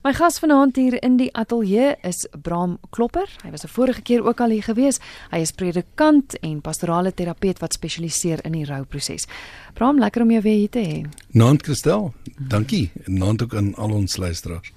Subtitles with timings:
[0.00, 3.28] My gas vanaand hier in die ateljee is Bram Klopper.
[3.44, 4.98] Hy was 'n vorige keer ook al hier gewees.
[5.30, 9.26] Hy is predikant en pastorale terapeut wat spesialiseer in die rouproses.
[9.74, 11.04] Bram, lekker om jou weer hier te hê.
[11.32, 12.90] Naand Christel, dankie.
[13.04, 14.72] Naand ook aan al ons luisteraars.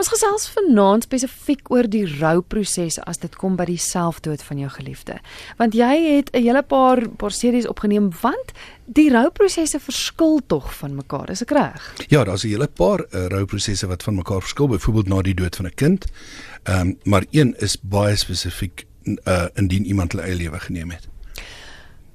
[0.00, 4.70] Ons gesels vanaand spesifiek oor die rouproses as dit kom by die selfdood van jou
[4.78, 5.18] geliefde.
[5.58, 8.52] Want jy het 'n hele paar paar series opgeneem want
[8.86, 11.94] die rouprosesse verskil tog van mekaar, is ek reg?
[12.08, 15.56] Ja, daar's 'n hele paar uh, rouprosesse wat van mekaar verskil, byvoorbeeld na die dood
[15.56, 16.06] van 'n kind.
[16.62, 18.86] Ehm um, maar een is baie spesifiek
[19.24, 21.08] uh indien iemand hulle eie lewe geneem het.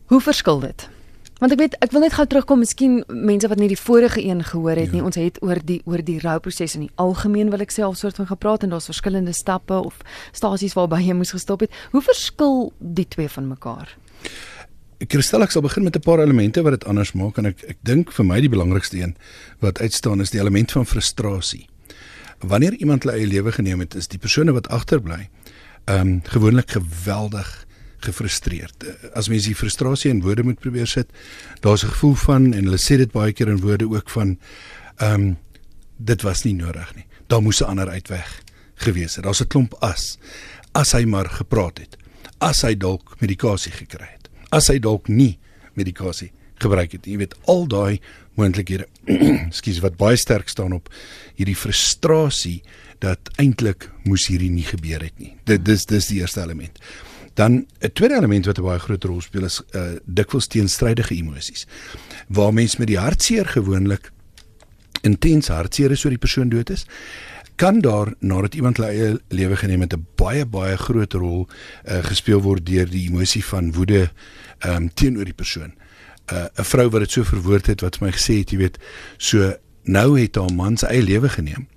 [0.05, 0.89] Hoe verskil dit?
[1.39, 4.39] Want ek weet ek wil net gou terugkom, miskien mense wat nie die vorige een
[4.47, 4.95] gehoor het ja.
[4.95, 5.03] nie.
[5.03, 8.15] Ons het oor die oor die rouproses in die algemeen wil ek sê al soort
[8.21, 9.99] van gepraat en daar's verskillende stappe of
[10.31, 11.75] stasies waarby jy moes gestop het.
[11.91, 13.91] Hoe verskil die twee van mekaar?
[15.11, 17.77] Kristel ek sal begin met 'n paar elemente wat dit anders maak en ek ek
[17.83, 19.15] dink vir my die belangrikste een
[19.59, 21.67] wat uitstaan is die element van frustrasie.
[22.39, 25.29] Wanneer iemand hulle eie lewe geneem het, is die persone wat agterbly,
[25.85, 27.64] ehm um, gewoonlik geweldig
[28.05, 28.85] gefrustreerd.
[29.13, 31.09] As mens die frustrasie in woorde moet probeer sit,
[31.61, 34.37] daar's 'n gevoel van en hulle sê dit baie keer in woorde ook van
[34.97, 35.37] ehm um,
[35.97, 37.05] dit was nie nodig nie.
[37.27, 38.41] Daar moes 'n ander uitweg
[38.75, 39.23] gewees het.
[39.23, 40.17] Daar's 'n klomp as.
[40.71, 41.97] As hy maar gepraat het.
[42.37, 44.29] As hy dalk medikasie gekry het.
[44.49, 45.39] As hy dalk nie
[45.73, 47.05] medikasie gebruik het.
[47.05, 47.99] Jy weet al daai
[48.33, 48.87] moontlikhede.
[49.49, 50.89] Ekskuus wat baie sterk staan op
[51.35, 52.61] hierdie frustrasie
[52.99, 55.35] dat eintlik moes hierdie nie gebeur het nie.
[55.43, 56.79] Dit dis dis die eerste element.
[57.35, 61.67] Dan 'n tweede element wat 'n baie groot rol speel is uh dikwels teenstrydige emosies.
[62.27, 64.11] Waar mens met die hartseer gewoonlik
[65.01, 66.85] intens hartseer is oor die persoon dood is,
[67.55, 71.47] kan daar nadat iemand hulle eie lewe geneem het 'n baie baie groot rol
[71.83, 74.11] uh gespeel word deur die emosie van woede
[74.65, 75.73] um teenoor die persoon.
[76.31, 78.77] Uh 'n vrou wat dit so verwoord het wat vir my gesê het, jy weet,
[79.17, 81.67] so nou het haar man sy eie lewe geneem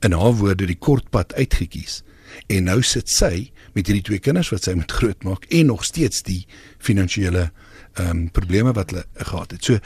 [0.00, 2.02] en haar woorde die kort pad uitgekies
[2.46, 6.24] en nou sit sy met hierdie twee kinders wat sy moet grootmaak en nog steeds
[6.28, 6.44] die
[6.78, 7.50] finansiële
[7.92, 9.64] ehm um, probleme wat hulle gehad het.
[9.64, 9.78] So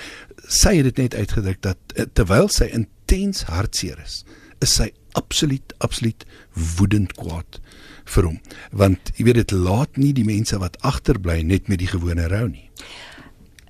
[0.47, 4.20] sy het dit net uitgedruk dat eh, terwyl sy intens hartseer is,
[4.62, 6.22] is sy absoluut absoluut
[6.76, 7.58] woedend kwaad
[8.14, 8.38] vir hom.
[8.70, 12.47] Want jy weet dit laat nie die mense wat agterbly net met die gewone rou
[12.48, 12.70] nie.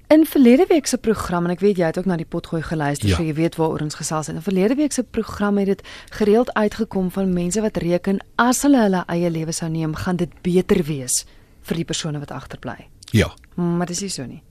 [0.09, 3.09] In verlede week se program en ek weet jy het ook na die potgooi geluister,
[3.11, 3.17] ja.
[3.19, 4.37] so jy weet waaroor ons gesels het.
[4.39, 5.81] In verlede week se program het dit
[6.15, 10.31] gereeld uitgekom van mense wat reken as hulle hulle eie lewe sou neem, gaan dit
[10.47, 11.25] beter wees
[11.66, 12.87] vir die persone wat agterbly.
[13.11, 13.33] Ja.
[13.59, 14.43] Maar dit is nie so nie.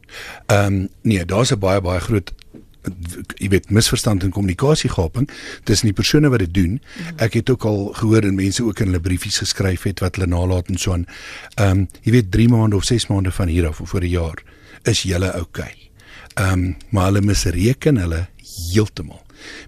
[0.52, 2.34] Ehm um, nee, daar's 'n baie baie groot
[3.36, 5.30] jy weet misverstand en kommunikasiegaping
[5.64, 6.82] tussen die persone wat dit doen.
[6.82, 7.16] Mhm.
[7.18, 10.28] Ek het ook al gehoor en mense ook in hulle briefies geskryf het wat hulle
[10.28, 11.08] nalat en so aan.
[11.56, 14.10] Ehm um, jy weet 3 maande of 6 maande van hier af of voor 'n
[14.10, 14.44] jaar
[14.90, 15.72] is julle oukei.
[15.72, 15.86] Okay.
[16.36, 18.26] Ehm um, maar hulle misreken hulle
[18.72, 19.22] heeltemal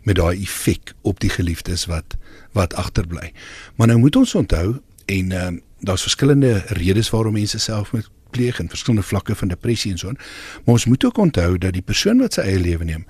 [0.04, 2.18] met daai effek op die geliefdes wat
[2.52, 3.32] wat agterbly.
[3.76, 8.10] Maar nou moet ons onthou en ehm um, daar's verskillende redes waarom mense self moet
[8.30, 10.18] pleeg en verskillende vlakke van depressie en so aan.
[10.66, 13.06] Maar ons moet ook onthou dat die persoon wat sy eie lewe neem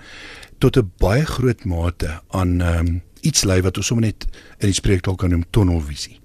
[0.58, 4.26] tot 'n baie groot mate aan ehm um, iets lei wat ons sommer net
[4.58, 6.20] in die spreektaal kan noem tunnelvisie.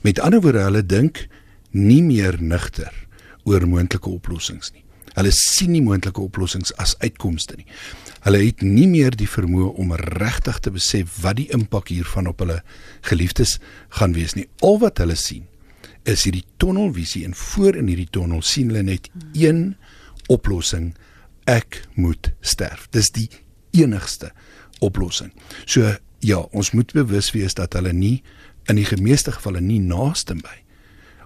[0.00, 1.26] Met ander woorde, hulle dink
[1.70, 2.92] nie meer nigter
[3.44, 4.84] oor moontlike oplossings nie.
[5.16, 7.66] Hulle sien nie moontlike oplossings as uitkomste nie.
[8.24, 12.40] Hulle het nie meer die vermoë om regtig te besef wat die impak hiervan op
[12.44, 12.60] hulle
[13.08, 13.58] geliefdes
[13.98, 14.48] gaan wees nie.
[14.64, 15.48] Al wat hulle sien
[16.08, 19.76] is hierdie tunnelvisie en voor in hierdie tunnel sien hulle net een
[20.32, 20.92] oplossing:
[21.50, 22.88] ek moet sterf.
[22.90, 23.28] Dis die
[23.76, 24.32] enigste
[24.80, 25.32] oplossing.
[25.66, 28.22] So ja, ons moet bewus wees dat hulle nie
[28.70, 30.58] in die meeste gevalle nie naaste by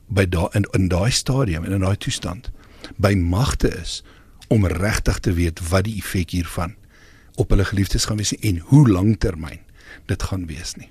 [0.07, 2.53] by daai in, in daai stadium en in daai toestand
[2.97, 4.03] by magte is
[4.49, 6.77] om regtig te weet wat die effek hiervan
[7.37, 9.61] op hulle geliefdes gaan wees en hoe lanktermyn
[10.07, 10.91] dit gaan wees nie.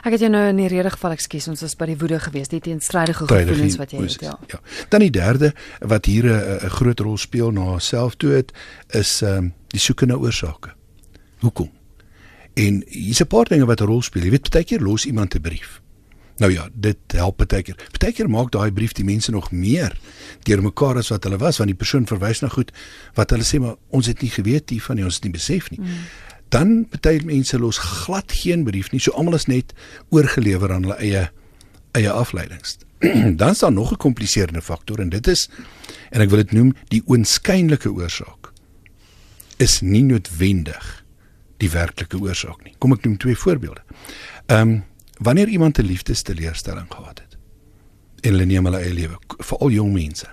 [0.00, 2.48] Ek het jou nou in die rede geval ekskuus ons was by die woede gewees,
[2.48, 4.36] die teenstrydige gevoelens wat jy het, ja.
[4.48, 4.60] ja.
[4.88, 8.52] Dan die derde wat hier 'n groot rol speel na selfdood
[8.88, 10.72] is ehm um, die soeke na oorsake.
[11.40, 11.70] Hoekom?
[12.54, 14.22] En hier's 'n paar dinge wat 'n rol speel.
[14.22, 15.80] Jy weet baie keer los iemand 'n brief.
[16.40, 17.76] Nou ja, dit help baie keer.
[17.98, 19.92] Baie keer maak daai brief die mense nog meer
[20.48, 22.72] deurmekaar as wat hulle was want die persoon verwys na goed
[23.18, 25.80] wat hulle sê maar ons het nie geweet hiervan nie, ons het nie besef nie.
[25.82, 26.06] Mm.
[26.50, 29.02] Dan baie mense los glad geen brief nie.
[29.04, 29.74] So almal is net
[30.08, 31.28] oorgelewer aan hulle eie
[31.98, 32.78] eie afleidings.
[33.40, 35.48] Dan is daar nog 'n kompliserende faktor en dit is
[36.10, 38.52] en ek wil dit noem die oënskynlike oorsaak
[39.56, 41.04] is nie noodwendig
[41.60, 42.74] die werklike oorsaak nie.
[42.78, 43.82] Kom ek noem twee voorbeelde.
[44.46, 44.88] Ehm um,
[45.20, 47.36] wanneer iemand 'n liefdesteleurstelling gehad het
[48.20, 50.26] en hulle neem hulle eie lewe, veral jong mense,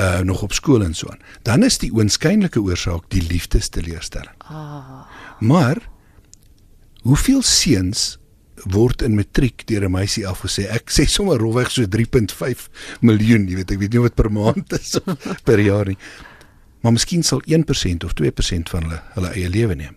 [0.00, 4.34] uh nog op skool en so aan, dan is die oënskynlike oorsaak die liefdesteleurstelling.
[4.38, 5.06] Ah.
[5.40, 5.78] Maar
[7.06, 8.16] Hoeveel seuns
[8.72, 10.66] word in matriek deur 'n meisie afgesê.
[10.66, 12.66] Ek sê sommer rolweg so 3.5
[13.00, 15.14] miljoen, jy weet, ek weet nie wat per maand is of
[15.48, 15.98] per jaar nie.
[16.82, 19.94] Maar miskien sal 1% of 2% van hulle hulle eie lewe neem.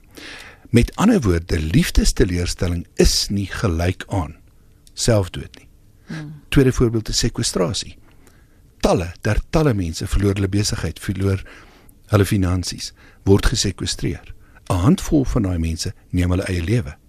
[0.70, 4.36] Met ander woorde, liefdesteleurstelling is nie gelyk aan
[4.94, 5.68] selfdood nie.
[6.06, 6.42] Hmm.
[6.50, 7.98] Tweede voorbeeld is sekwestrasie.
[8.80, 11.44] Talle, der talle mense verloor hulle besigheid, verloor
[12.12, 12.94] hulle finansies,
[13.24, 14.34] word gesekwestreer.
[14.70, 17.00] 'n Handvol van daai mense neem hulle eie lewe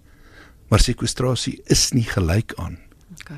[0.71, 2.79] maar sekwestrasie is nie gelyk aan
[3.19, 3.31] OK.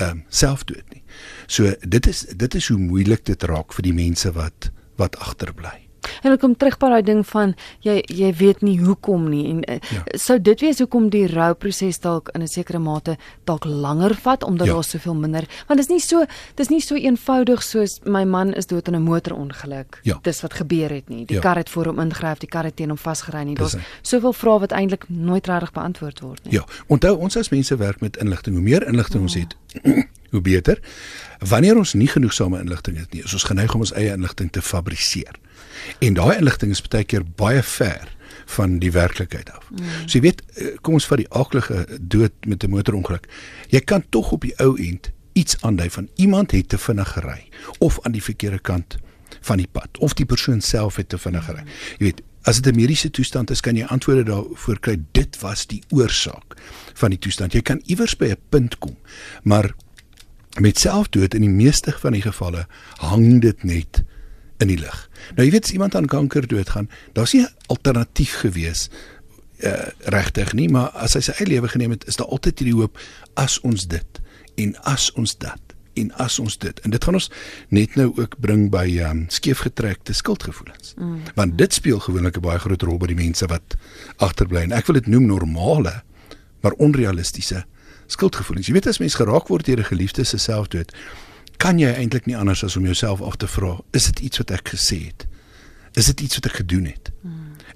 [0.00, 1.02] Ehm um, selfdood nie.
[1.46, 5.76] So dit is dit is hoe moeilik dit raak vir die mense wat wat agterbly.
[6.22, 9.62] En ek kom terug by daai ding van jy jy weet nie hoekom nie en
[9.68, 10.02] uh, ja.
[10.18, 14.66] sou dit wees hoekom die rouproses dalk in 'n sekere mate dalk langer vat omdat
[14.66, 14.74] ja.
[14.74, 16.26] daar soveel minder want dit is nie so
[16.56, 20.00] dis nie so eenvoudig soos my man is dood in 'n motorongeluk.
[20.02, 20.18] Ja.
[20.22, 21.24] Dis wat gebeur het nie.
[21.26, 21.42] Die ja.
[21.42, 23.54] kar het voor hom ingegryp, die kar het teen hom vasgery nie.
[23.54, 26.52] Daar's soveel vrae wat eintlik nooit reg beantwoord word nie.
[26.52, 26.64] Ja.
[26.86, 28.54] Onthou ons as mense werk met inligting.
[28.54, 29.22] Hoe meer inligting ja.
[29.22, 29.56] ons het,
[30.32, 30.80] hoe beter.
[31.38, 34.62] Wanneer ons nie genoegsame inligting het nie, is ons geneig om ons eie inligting te
[34.64, 35.38] fabriseer.
[36.00, 38.08] En daai inligting is baie keer baie ver
[38.56, 39.68] van die werklikheid af.
[39.70, 39.88] Mm.
[40.06, 43.28] So jy weet, eh, kom ons vat die aaklige dood met 'n motorongeluk.
[43.68, 47.48] Jy kan tog op die ou end iets aandui van iemand het te vinnig gery
[47.78, 48.96] of aan die verkeerde kant
[49.40, 51.64] van die pad of die persoon self het te vinnig gery.
[51.98, 54.96] Jy weet, as dit 'n mediese toestand is, kan jy antwoorde daarvoor kry.
[55.12, 56.56] Dit was die oorsaak
[56.94, 57.52] van die toestand.
[57.52, 58.96] Jy kan iewers by 'n punt kom,
[59.42, 59.74] maar
[60.60, 62.66] met selfdood in die meeste van die gevalle
[63.00, 64.02] hang dit net
[64.62, 65.08] in die lig.
[65.36, 68.88] Nou jy weet as iemand aan kanker doodgaan, daar's nie 'n alternatief gewees
[69.62, 72.80] uh regtig nie, maar as hy sy eie lewe geneem het, is daar altyd hierdie
[72.80, 72.98] hoop
[73.34, 74.20] as ons dit
[74.56, 75.60] en as ons dat
[75.94, 76.80] en as ons dit.
[76.80, 77.30] En dit gaan ons
[77.68, 80.94] net nou ook bring by um skeefgetrekte skuldgevoelens.
[80.96, 81.20] Mm.
[81.34, 83.76] Want dit speel gewoonlik 'n baie groot rol by die mense wat
[84.16, 86.02] agterbly en ek wil dit noem normale
[86.60, 87.64] maar onrealistiese
[88.12, 88.68] skuldgevoelens.
[88.68, 90.92] Jy weet as mens geraak word deur 'n geliefde se selfdood,
[91.56, 94.50] kan jy eintlik nie anders as om jouself af te vra, is dit iets wat
[94.50, 95.26] ek gesê het?
[95.94, 97.10] Is dit iets wat ek gedoen het?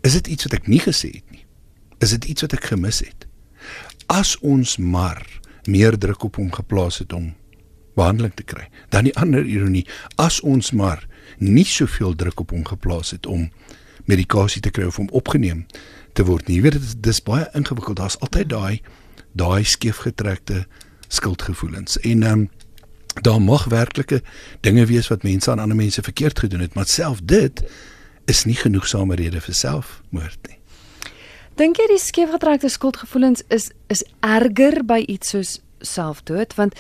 [0.02, 1.44] Is dit iets wat ek nie gesê het nie?
[1.98, 3.26] Is dit iets wat ek gemis het?
[4.06, 5.26] As ons maar
[5.66, 7.34] meer druk op hom geplaas het om
[7.96, 8.68] behandeling te kry.
[8.88, 9.86] Dan die ander ironie,
[10.20, 11.06] as ons maar
[11.38, 13.48] nie soveel druk op hom geplaas het om
[14.04, 15.66] medikasie te kry of om opgeneem
[16.14, 16.60] te word nie.
[16.60, 17.96] Jy weet dit is baie ingewikkeld.
[17.96, 18.80] Daar's altyd daai
[19.36, 20.64] daai skeefgetrekte
[21.08, 22.00] skuldgevoelens.
[22.00, 22.48] En ehm um,
[23.22, 24.22] daar mag werklike
[24.60, 27.62] dinge wees wat mense aan ander mense verkeerd gedoen het, maar self dit
[28.24, 30.58] is nie genoegsame rede vir selfmoord nie.
[31.56, 36.76] Dink jy die skeefgetrekte skuldgevoelens is is erger by iets soos selfdood want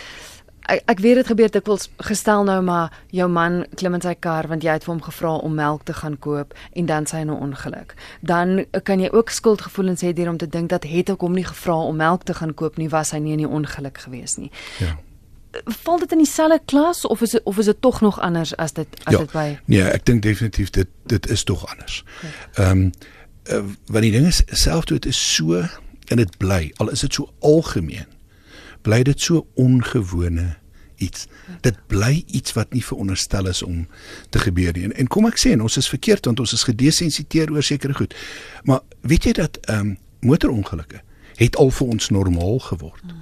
[0.68, 4.48] ek, ek weet dit gebeur dikwels gestel nou maar jou man klim in sy kar
[4.50, 7.38] want jy het vir hom gevra om melk te gaan koop en dan sy nou
[7.40, 7.96] ongeluk.
[8.20, 11.46] Dan kan jy ook skuldgevoelens hê deur om te dink dat het ek hom nie
[11.46, 14.52] gevra om melk te gaan koop nie was hy nie in die ongeluk gewees nie.
[14.82, 14.96] Ja
[15.64, 18.72] val dit in dieselfde klas of is dit of is dit tog nog anders as
[18.72, 22.02] dit as ja, dit by Nee, ek dink definitief dit dit is tog anders.
[22.54, 22.90] Ehm um,
[23.46, 25.62] uh, want die ding is selfdood is so
[26.06, 28.06] en dit bly al is dit so algemeen.
[28.86, 30.54] Bly dit so ongewone
[31.02, 31.26] iets.
[31.66, 33.84] Dit bly iets wat nie veronderstel is om
[34.30, 34.86] te gebeur nie.
[34.88, 37.96] En, en kom ek sê en ons is verkeerd want ons is gedesensiteer oor sekere
[37.98, 38.16] goed.
[38.64, 39.94] Maar weet jy dat ehm um,
[40.26, 41.02] motorongelukke
[41.36, 43.14] het al vir ons normaal geword.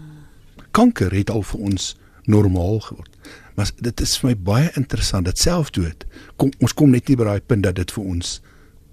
[0.70, 1.88] Kanker het al vir ons
[2.30, 3.16] normaal geword.
[3.54, 6.06] Maar dit is vir my baie interessant dat selfdood
[6.40, 8.38] kom ons kom net nie by daai punt dat dit vir ons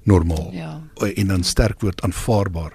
[0.10, 0.72] normaal ja.
[1.06, 2.74] en dan sterk word aanvaarbaar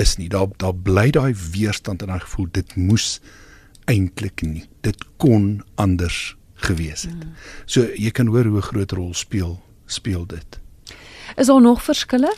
[0.00, 0.28] is nie.
[0.32, 3.20] Daar daar bly daai weerstand en daai gevoel dit moes
[3.90, 4.66] eintlik nie.
[4.86, 7.16] Dit kon anders gewees het.
[7.16, 7.34] Mm.
[7.64, 10.60] So jy kan hoor hoe 'n groot rol speel speel dit.
[11.36, 12.36] Is daar nog verskille?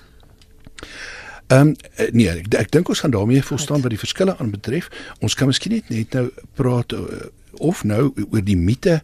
[1.47, 1.75] Ehm um,
[2.13, 4.89] nee, ek, ek dink ons gaan daarmee volstaan wat die verskille aanbetref.
[5.21, 7.01] Ons kan miskien net net nou praat uh,
[7.61, 9.03] of nou oor die mite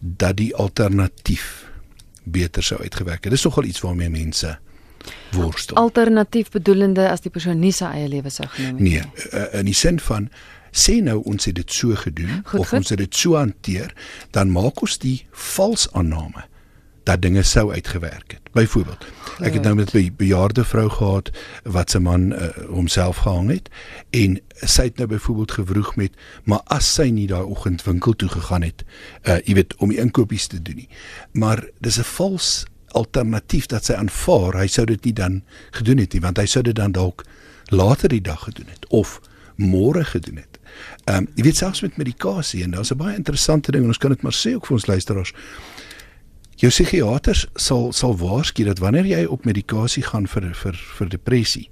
[0.00, 1.66] dat die alternatief
[2.22, 3.32] beter sou uitgewerk het.
[3.32, 4.58] Dis nogal iets waarmee mense
[5.32, 5.76] worstel.
[5.76, 9.00] Alternatief bedoelende as die persoon nie sy eie lewe sou geneem het nie.
[9.00, 10.28] Nee, in die sin van
[10.76, 12.78] sê nou ons het dit so gedoen goed, of goed.
[12.78, 13.94] ons het dit so hanteer,
[14.36, 16.44] dan maak ons die vals aanname
[17.06, 18.48] dat dinge sou uitgewerk het.
[18.52, 19.04] Byvoorbeeld,
[19.46, 21.30] ek het nou met 'n bejaarde vrou gehad
[21.62, 23.68] wat se man uh, homself gehang het
[24.10, 26.12] en sy het nou byvoorbeeld gevroeg met
[26.44, 28.84] maar as sy nie daai oggend winkel toe gegaan het,
[29.22, 30.88] uh jy weet om die inkopies te doen nie.
[31.32, 36.12] Maar dis 'n vals alternatief dat sy aanvaar hy sou dit nie dan gedoen het
[36.12, 37.24] nie want hy sou dit dan dalk
[37.68, 39.20] later die dag gedoen het of
[39.56, 40.58] môre gedoen het.
[41.04, 43.98] Ehm um, jy weet selfs met medikasie en daar's 'n baie interessante ding en ons
[43.98, 45.32] kan dit maar sê ook vir ons luisteraars.
[46.56, 51.70] Jou psigiaters sal sal waarsku dat wanneer jy op medikasie gaan vir vir vir depressie,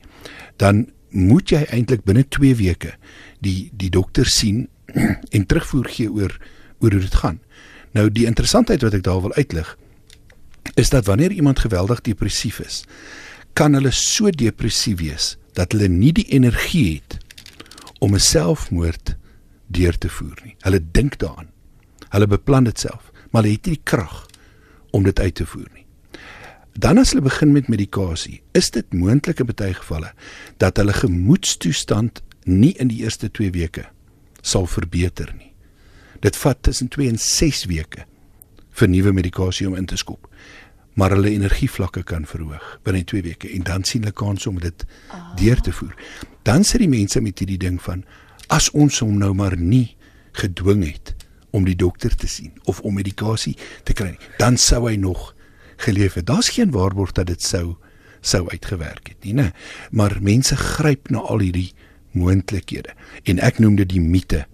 [0.56, 2.94] dan moet jy eintlik binne 2 weke
[3.40, 4.68] die die dokter sien
[5.36, 6.38] en terugvoer gee oor
[6.78, 7.40] oor hoe dit gaan.
[7.92, 9.78] Nou die interessantheid wat ek daar wil uitlig
[10.74, 12.84] is dat wanneer iemand geweldig depressief is,
[13.52, 17.18] kan hulle so depressief wees dat hulle nie die energie het
[17.98, 19.16] om 'n selfmoord
[19.66, 20.56] deur te voer nie.
[20.60, 21.50] Hulle dink daaraan.
[22.08, 24.26] Hulle beplan dit self, maar hulle het nie die krag
[24.90, 25.86] om dit uit te voer nie.
[26.72, 30.12] Dan as hulle begin met medikasie, is dit moontlik in baie gevalle
[30.56, 33.86] dat hulle gemoedstoestand nie in die eerste 2 weke
[34.42, 35.52] sal verbeter nie.
[36.20, 38.04] Dit vat tussen 2 en 6 weke
[38.74, 40.28] vir nuwe medikasie om in te skop.
[40.94, 44.86] Maar hulle energievlakke kan verhoog binne 2 weke en dan sien hulle kans om dit
[45.10, 45.34] oh.
[45.38, 45.94] deur te voer.
[46.46, 48.04] Dan sit die mense met hierdie ding van
[48.52, 49.96] as ons hom nou maar nie
[50.38, 51.14] gedwing het
[51.54, 53.54] om die dokter te sien of om medikasie
[53.86, 55.32] te kry nie, dan sou hy nog
[55.82, 56.26] geleef het.
[56.26, 57.76] Daar's geen waarborg dat dit sou
[58.24, 59.50] sou uitgewerk het nie, né?
[59.92, 61.74] Maar mense gryp na al hierdie
[62.16, 62.94] moontlikhede
[63.28, 64.46] en ek noem dit die mite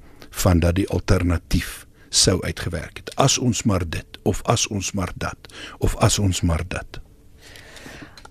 [0.43, 3.15] van dat die alternatief sou uitgewerk het.
[3.17, 5.49] As ons maar dit of as ons maar dat
[5.79, 7.01] of as ons maar dat.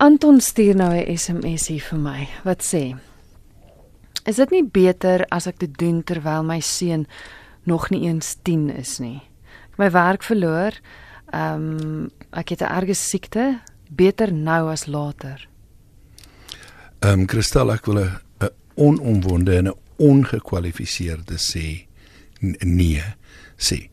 [0.00, 2.28] Anton stuur nou 'n SMS hier vir my.
[2.44, 2.96] Wat sê?
[4.24, 7.06] Is dit nie beter as ek dit doen terwyl my seun
[7.62, 9.22] nog nie eens 10 is nie?
[9.72, 10.72] Ek my werk verloor.
[11.32, 13.60] Ehm um, ek het 'n erge siekte.
[13.90, 15.48] Beter nou as later.
[17.00, 18.20] Ehm um, Kristal, ek wil 'n
[18.74, 21.86] onomwonde en 'n ongekwalifiseerde sê
[22.64, 23.04] nee
[23.60, 23.88] sê.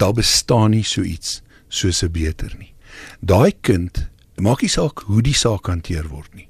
[0.00, 2.74] Daar bestaan nie so iets soos 'n beter nie.
[3.20, 6.48] Daai kind, maak nie saak hoe die saak hanteer word nie.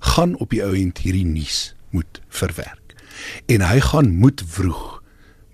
[0.00, 2.94] Gaan op die ou end hierdie nuus moet verwerk.
[3.46, 5.02] En hy gaan moet vroeg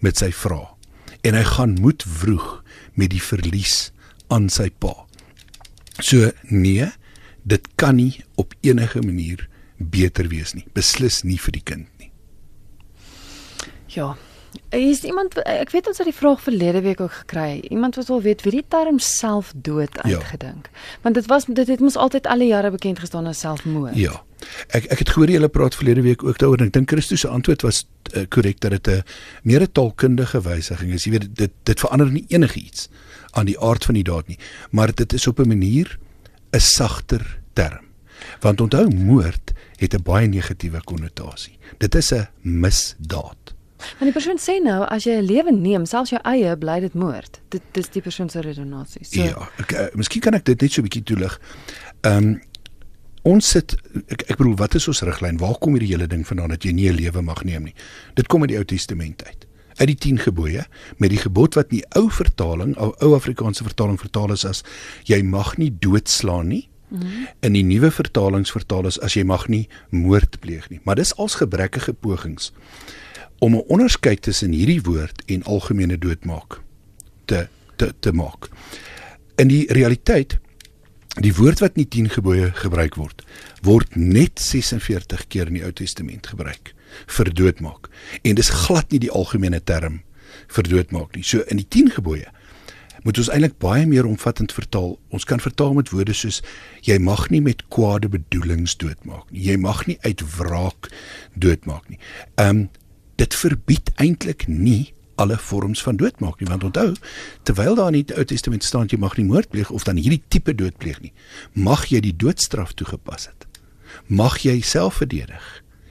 [0.00, 0.68] met sy vrae.
[1.26, 2.62] En hy gaan moet vroeg
[2.94, 3.90] met die verlies
[4.28, 4.94] aan sy pa.
[6.00, 6.87] So nee,
[7.42, 9.48] dit kan nie op enige manier
[9.78, 10.66] beter wees nie.
[10.75, 12.10] Beslis nie vir die kind nie.
[13.88, 14.16] Ja,
[14.71, 17.61] Is iemand ek weet ons het die vraag verlede week ook gekry.
[17.71, 20.03] Iemand wat wil weet wie die term selfdood ja.
[20.03, 20.71] uitgedink.
[20.73, 20.79] Ja.
[21.03, 23.97] Want dit was dit het mos altyd al die jare bekend gestaan as selfmoord.
[23.97, 24.23] Ja.
[24.69, 27.29] Ek ek het gehoor julle praat verlede week ook daaroor en ek dink Christus se
[27.29, 27.87] antwoord was
[28.29, 29.03] korrek uh, dat dit 'n
[29.43, 31.05] meer 'n taalkundige wysiging is.
[31.05, 32.88] Jy weet dit dit verander nie enigiets
[33.33, 34.38] aan die aard van die daad nie,
[34.71, 35.99] maar dit is op 'n manier
[36.53, 37.85] 'n sagter term.
[38.41, 41.59] Want onthou moord het 'n baie negatiewe konnotasie.
[41.79, 43.58] Dit is 'n misdaad.
[43.78, 46.94] Want die persoon sê nou as jy 'n lewe neem, selfs jou eie, bly dit
[46.94, 47.40] moord.
[47.49, 49.04] Dit dis die persoon se redenasie.
[49.04, 51.40] So Ja, ek uh, miskien kan ek dit net so 'n bietjie toelig.
[52.02, 52.40] Ehm um,
[53.23, 53.76] ons sit
[54.08, 55.38] ek, ek bedoel wat is ons riglyn?
[55.38, 57.75] Waar kom hierdie hele ding vandaan dat jy nie 'n lewe mag neem nie?
[58.14, 59.47] Dit kom uit die Ou Testament uit.
[59.78, 60.66] Uit die 10 gebooie
[60.97, 64.62] met die gebod wat in die ou vertaling, ou, ou Afrikaanse vertaling vertaal is as
[65.04, 66.68] jy mag nie doodslaan nie.
[66.88, 67.26] Mm -hmm.
[67.40, 70.80] In die nuwe vertalings vertaal is as jy mag nie moord pleeg nie.
[70.82, 72.52] Maar dis als gebrekkige pogings
[73.38, 76.61] om 'n onderskeid tussen hierdie woord en algemene doodmaak
[77.25, 78.49] te te te maak.
[79.37, 80.38] In die realiteit
[81.21, 83.25] die woord wat in die 10 gebooie gebruik word,
[83.62, 86.75] word net 46 keer in die Ou Testament gebruik
[87.07, 87.88] vir doodmaak.
[88.23, 90.02] En dis glad nie die algemene term
[90.49, 91.23] vir doodmaak nie.
[91.23, 92.30] So in die 10 gebooie
[93.07, 94.97] moet ons eintlik baie meer omvattend vertaal.
[95.14, 96.42] Ons kan vertaal met woorde soos
[96.87, 99.47] jy mag nie met kwade bedoelings doodmaak nie.
[99.50, 100.90] Jy mag nie uit wraak
[101.35, 101.99] doodmaak nie.
[102.37, 102.68] Ehm um,
[103.18, 106.92] dit verbied eintlik nie alle vorms van doodmaak nie want onthou
[107.48, 110.22] terwyl daar in die Ou Testament staan jy mag nie moord pleeg of dan hierdie
[110.30, 111.12] tipe dood pleeg nie
[111.52, 113.48] mag jy die doodstraf toegepas het.
[114.06, 115.44] Mag jy self verdedig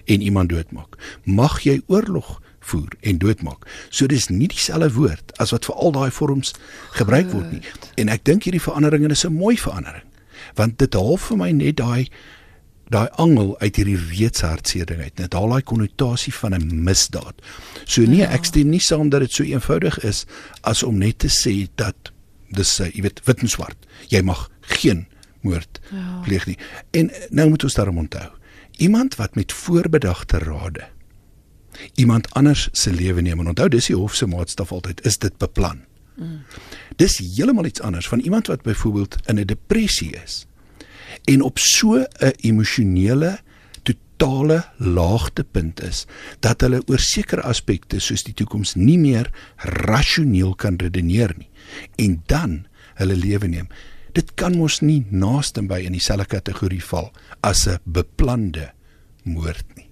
[0.07, 0.95] en iemand doodmaak.
[1.23, 3.67] Mag jy oorlog voer en doodmaak.
[3.89, 6.53] So dis nie dieselfde woord as wat vir al daai vorms
[6.95, 7.63] gebruik word nie.
[7.99, 10.05] En ek dink hierdie verandering is 'n mooi verandering
[10.55, 12.07] want dit half vir my net daai
[12.89, 15.15] daai angel uit hierdie reeds hartseer ding uit.
[15.15, 17.41] Dit haal daai konnotasie van 'n misdaad.
[17.85, 18.31] So nee, ja.
[18.31, 20.25] ek stem nie saam dat dit so eenvoudig is
[20.61, 22.11] as om net te sê dat
[22.49, 23.87] dis jy weet wit en swart.
[24.09, 25.07] Jy mag geen
[25.41, 26.21] moord ja.
[26.23, 26.57] pleeg nie.
[26.91, 28.31] En nou moet ons daarom onthou.
[28.77, 30.87] Iemand wat met voorbedagte rade
[31.93, 35.37] iemand anders se lewe neem en onthou dis die hof se maatstaf altyd is dit
[35.37, 35.83] beplan.
[36.15, 36.41] Mm.
[36.97, 40.46] Dis heeltemal iets anders van iemand wat byvoorbeeld in 'n depressie is
[41.27, 43.37] en op so 'n emosionele
[43.83, 46.05] totale laagtepunt is
[46.39, 49.29] dat hulle oor sekere aspekte soos die toekoms nie meer
[49.85, 51.49] rasioneel kan redeneer nie
[51.95, 52.65] en dan
[52.95, 53.67] hulle lewe neem
[54.13, 58.71] dit kan mos nie naaste by in dieselfde kategorie val as 'n beplande
[59.23, 59.85] moord nie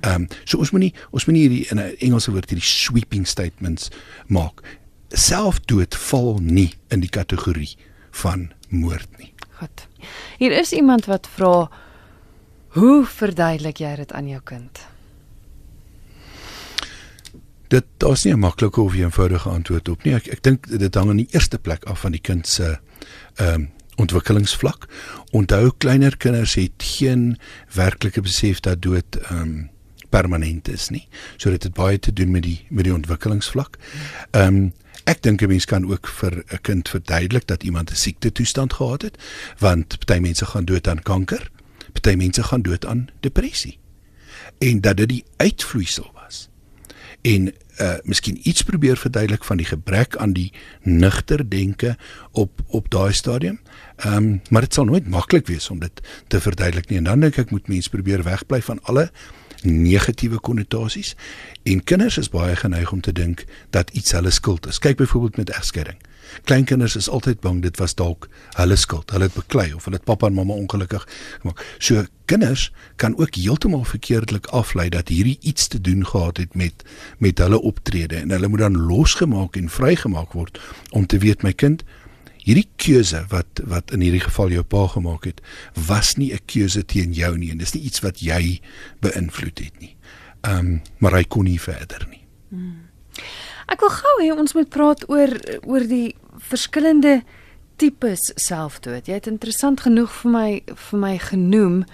[0.00, 3.90] Ehm um, so ons moenie ons moenie hierdie in 'n Engelse woord hierdie sweeping statements
[4.26, 4.62] maak.
[5.08, 7.76] Selfdood val nie in die kategorie
[8.10, 9.32] van moord nie.
[9.58, 9.88] Goed.
[10.38, 11.68] Hier is iemand wat vra
[12.68, 14.80] Hoe verduidelik jy dit aan jou kind?
[17.72, 20.14] Dit daar's nie 'n maklike of eenvoudige antwoord op nie.
[20.14, 22.78] Ek ek dink dit hang in die eerste plek af van die kind se
[23.34, 24.86] ehm um, ontwikkelingsvlak.
[25.32, 27.38] Onthou kleiner kinders het geen
[27.74, 29.70] werklike besef dat dood ehm um,
[30.08, 31.08] permanent is nie.
[31.36, 33.78] So dit het baie te doen met die met die ontwikkelingsvlak.
[34.30, 34.72] Ehm um,
[35.08, 38.72] ek dink 'n mens kan ook vir 'n kind verduidelik dat iemand 'n siekte toestand
[38.72, 39.16] gehad het,
[39.58, 41.50] want party mense gaan dood aan kanker,
[41.92, 43.78] party mense gaan dood aan depressie.
[44.58, 46.48] En dat dit die uitvloeisel was.
[47.22, 51.96] En uh miskien iets probeer verduidelik van die gebrek aan die nugter denke
[52.32, 53.60] op op daai stadium.
[53.96, 56.98] Ehm um, maar dit sal nooit maklik wees om dit te verduidelik nie.
[56.98, 59.10] En dan dink ek moet mense probeer wegbly van alle
[59.62, 61.14] negatiewe konnotasies
[61.62, 64.78] en kinders is baie geneig om te dink dat iets hulle skuld is.
[64.78, 65.98] Kyk byvoorbeeld met egskeiding.
[66.44, 69.10] Kleinkinders is altyd bang dit was dalk hulle skuld.
[69.10, 71.06] Hulle het beklei of hulle het pappa en mamma ongelukkig
[71.40, 71.64] gemaak.
[71.78, 76.84] So kinders kan ook heeltemal verkeerdelik aflei dat hierdie iets te doen gehad het met
[77.18, 80.60] met hulle optrede en hulle moet dan losgemaak en vrygemaak word
[80.90, 81.84] om te weet my kind
[82.48, 85.40] hierdie keuse wat wat in hierdie geval jou pa gemaak het,
[85.88, 88.60] was nie 'n keuse teen jou nie en dis nie iets wat jy
[89.00, 89.96] beïnvloed het nie.
[90.42, 92.24] Ehm um, maar hy kon nie verder nie.
[92.48, 92.88] Hmm.
[93.68, 95.34] Ek wil gou hê ons moet praat oor
[95.66, 97.22] oor die verskillende
[97.76, 99.06] tipes selfdood.
[99.06, 101.84] Jy het interessant genoeg vir my vir my genoem.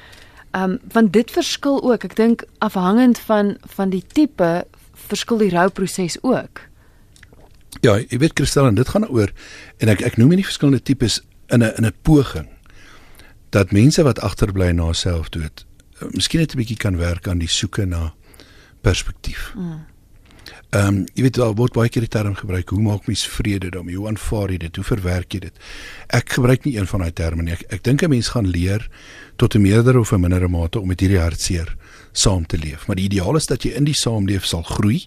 [0.54, 2.04] Ehm um, want dit verskil ook.
[2.04, 6.61] Ek dink afhangend van van die tipe verskil die rouproses ook.
[7.81, 9.33] Ja, jy weet Christel en dit gaan oor
[9.78, 12.49] en ek ek noem nie verskillende tipes in 'n in 'n poging
[13.50, 15.66] dat mense wat agterbly na selfdood,
[16.02, 18.14] uh, miskien net 'n bietjie kan werk aan die soeke na
[18.83, 19.52] perspektief.
[19.57, 19.87] Mm.
[20.75, 23.71] Ehm um, jy weet daar word baie keer die term gebruik, hoe maak mens vrede
[23.71, 23.95] daarmee?
[23.97, 24.76] Hoe aanvaar jy dit?
[24.76, 25.61] Hoe verwerk jy dit?
[26.09, 27.52] Ek gebruik nie een van daai terme nie.
[27.52, 28.88] Ek ek dink 'n mens gaan leer
[29.37, 31.76] tot 'n meerder of 'n minder mate om met hierdie hartseer
[32.12, 32.87] saam te leef.
[32.87, 35.07] Maar die ideaal is dat jy in die saamleef sal groei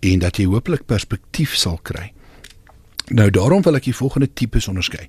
[0.00, 2.12] en dat jy hopelik perspektief sal kry.
[3.10, 5.08] Nou daarom wil ek die volgende tipes onderskei.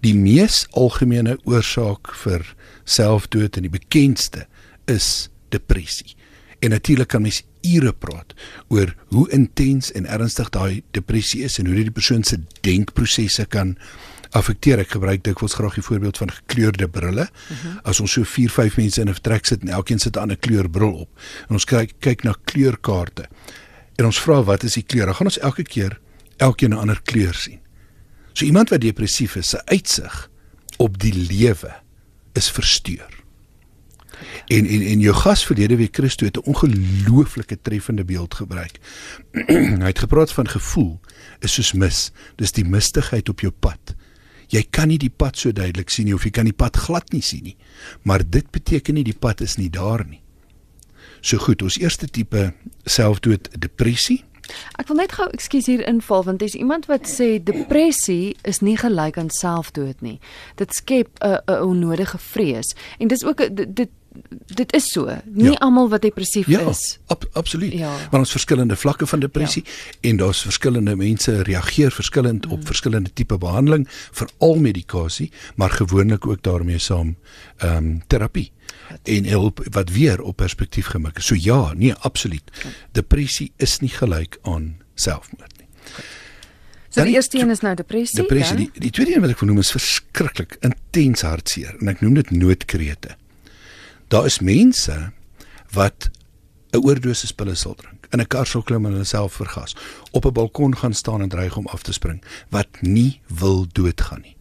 [0.00, 2.46] Die mees algemene oorsaak vir
[2.84, 4.46] selfdood en die bekendste
[4.90, 6.16] is depressie.
[6.64, 8.34] En natuurlik kan mens ure praat
[8.68, 13.46] oor hoe intens en ernstig daai depressie is en hoe dit die persoon se denkprosesse
[13.52, 13.76] kan
[14.34, 14.82] affekteer.
[14.82, 17.28] Ek gebruik dikwels graag die voorbeeld van gekleurde brille.
[17.28, 17.76] Uh -huh.
[17.84, 20.36] As ons so 4, 5 mense in 'n vertrek sit en elkeen sit 'n ander
[20.36, 21.08] kleur bril op
[21.48, 23.28] en ons kyk kyk na kleurkaarte
[23.96, 25.06] en ons vra wat is die kleur?
[25.06, 26.00] Dan gaan ons elke keer
[26.36, 27.60] elkeen 'n ander kleur sien.
[28.32, 30.30] So iemand wat depressief is, se uitsig
[30.76, 31.74] op die lewe
[32.32, 33.22] is versteur.
[34.46, 38.78] En en en jou gas verlede week Christo het 'n ongelooflike treffende beeld gebruik.
[39.84, 41.00] Hy het gepraat van gevoel
[41.40, 42.10] is soos mis.
[42.36, 43.94] Dis die mistigheid op jou pad.
[44.48, 47.12] Jy kan nie die pad so duidelik sien nie of jy kan die pad glad
[47.12, 47.56] nie sien nie.
[48.02, 50.23] Maar dit beteken nie die pad is nie daar nie.
[51.24, 52.52] So goed, ons eerste tipe
[52.84, 54.20] selfdood depressie.
[54.76, 58.76] Ek wil net gou ekskuus hier inval want daar's iemand wat sê depressie is nie
[58.76, 60.18] gelyk aan selfdood nie.
[60.60, 63.90] Dit skep 'n 'n onnodige vrees en dis ook dit dit
[64.70, 65.06] is so.
[65.24, 65.58] Nie ja.
[65.64, 66.98] almal wat depressief ja, is.
[67.06, 67.72] Ab, absoluut.
[67.72, 68.10] Ja, absoluut.
[68.10, 70.10] Want ons verskillende vlakke van depressie ja.
[70.10, 72.52] en daar's verskillende mense reageer verskillend mm.
[72.52, 77.16] op verskillende tipe behandeling, veral medikasie, maar gewoonlik ook daarmee saam
[77.56, 78.52] ehm um, terapie
[79.02, 81.26] en hulp wat weer op perspektief gemik is.
[81.26, 82.50] So ja, nee, absoluut.
[82.92, 85.68] Depressie is nie gelyk aan selfmoord nie.
[86.94, 88.20] So die eerste een is nou depressie.
[88.22, 92.20] Depressie, die, die tweede een wat ek genoem is verskriklik intens hartseer en ek noem
[92.20, 93.16] dit noodkrete.
[94.08, 95.12] Daar is mense
[95.72, 96.10] wat
[96.72, 99.76] 'n oordosis pille sal drink, in 'n kar sou klim en hulle self vergas,
[100.10, 104.20] op 'n balkon gaan staan en dreig om af te spring, wat nie wil doodgaan
[104.20, 104.36] nie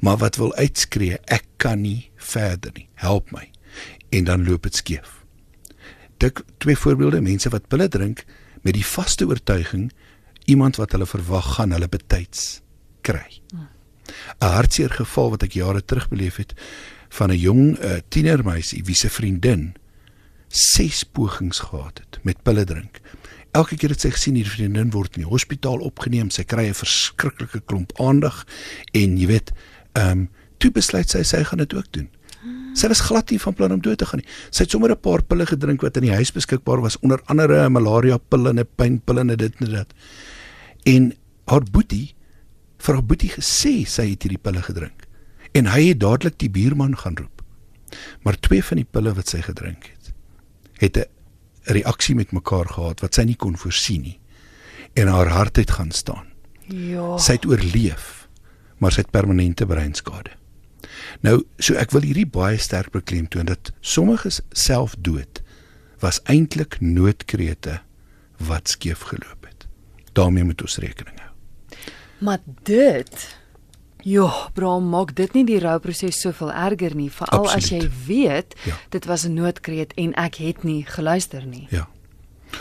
[0.00, 3.48] maar wat wil uitskree ek kan nie verder nie help my
[4.12, 5.22] en dan loop dit skeef.
[6.20, 8.24] Dik twee voorbeelde mense wat pille drink
[8.62, 9.90] met die vaste oortuiging
[10.44, 12.60] iemand wat hulle verwag gaan hulle betyds
[13.00, 13.40] kry.
[14.40, 16.52] 'n hartseer geval wat ek jare terug beleef het
[17.18, 19.74] van 'n jong uh, tienermeisie wie se vriendin
[20.48, 23.00] ses pogings gehad het met pille drink
[23.52, 26.78] Elke keer het sy gesien hierdie vriendin word in die hospitaal opgeneem, sy kry 'n
[26.78, 28.46] verskriklike klomp aandag
[28.96, 29.52] en jy weet,
[29.92, 32.08] ehm um, toe besluit sy sy gaan dit ook doen.
[32.74, 34.28] Sy was glad nie van plan om dood te gaan nie.
[34.50, 37.66] Sy het sommer 'n paar pille gedrink wat in die huis beskikbaar was, onder andere
[37.66, 39.94] 'n malaria pil en 'n pynpil en dit en dit.
[40.86, 41.12] En
[41.46, 42.14] haar boetie
[42.78, 45.11] vir haar boetie gesê sy het hierdie pille gedrink.
[45.52, 47.42] En hy het dadelik die buurman gaan roep.
[48.24, 50.12] Maar twee van die pille wat sy gedrink het,
[50.80, 54.18] het 'n reaksie met mekaar gehad wat sy nie kon voorsien nie
[54.92, 56.26] en haar hart het gaan staan.
[56.66, 57.18] Ja.
[57.18, 58.28] Sy het oorleef,
[58.78, 60.30] maar sy het permanente breinskade.
[61.20, 65.42] Nou, so ek wil hierdie baie sterk beklemtoon dat sommiges selfdood
[66.00, 67.80] was eintlik noodkrete
[68.36, 69.52] wat skeef geloop het.
[70.12, 71.30] daarmee moet ons rekening hou.
[72.18, 73.36] Maar dit
[74.04, 78.76] Ja, bra maak dit nie die rouproses soveel erger nie, veral as jy weet Ja.
[78.90, 81.66] dit was 'n noodkreet en ek het nie geluister nie.
[81.70, 81.88] Ja.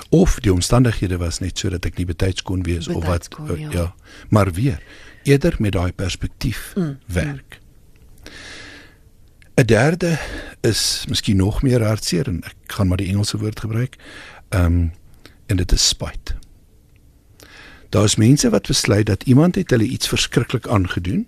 [0.10, 3.60] Of die omstandighede was net sodat ek nie betyds kon wees of wat Betyds kon,
[3.60, 3.71] ja.
[3.71, 3.95] ja.
[4.30, 4.82] Maar weer
[5.23, 7.60] eerder met daai perspektief mm, werk.
[9.56, 10.17] 'n Derde
[10.62, 13.95] is miskien nog meer hartseer en ek gaan maar die Engelse woord gebruik.
[14.49, 14.91] Ehm um,
[15.45, 16.36] en dit is spyt.
[17.91, 21.27] Daar's mense wat besluit dat iemand het hulle iets verskriklik aangedoen.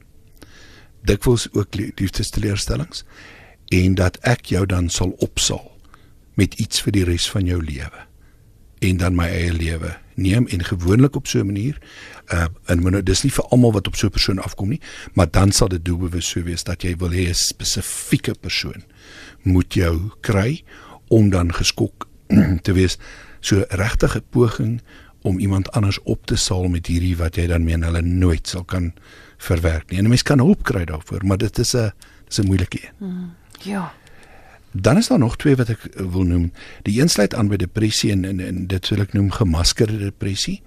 [1.04, 3.04] Dikwels ook lie- liefdesteleurstellings
[3.68, 5.72] en dat ek jou dan sal opsal
[6.40, 8.06] met iets vir die res van jou lewe
[8.84, 11.78] en dan my eie lewe neem en gewoonlik op so 'n manier
[12.34, 14.82] uh en maar nou dis nie vir almal wat op so 'n persoon afkom nie
[15.14, 18.84] maar dan sal dit doelbewus so wees dat jy wil hê 'n spesifieke persoon
[19.42, 20.64] moet jou kry
[21.08, 22.08] om dan geskok
[22.66, 22.98] te wees
[23.40, 24.82] so regtig 'n poging
[25.24, 28.64] om iemand anders op te saal met hierdie wat jy dan meen hulle nooit sal
[28.64, 28.94] kan
[29.38, 31.92] verwerk nie en 'n mens kan hulp kry daarvoor maar dit is 'n
[32.28, 33.32] dis 'n moeilike een
[33.64, 33.94] Ja.
[34.72, 36.52] Dan is daar nog twee wat ek wil noem.
[36.82, 40.62] Die een sluit aan by depressie en en, en dit wil ek noem gemaskerde depressie.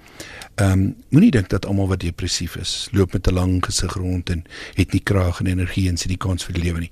[0.54, 4.30] Ehm um, moenie dink dat almal wat depressief is, loop met 'n lang gesig rond
[4.30, 6.90] en het nie krag en energie en sien die kans vir die lewe nie.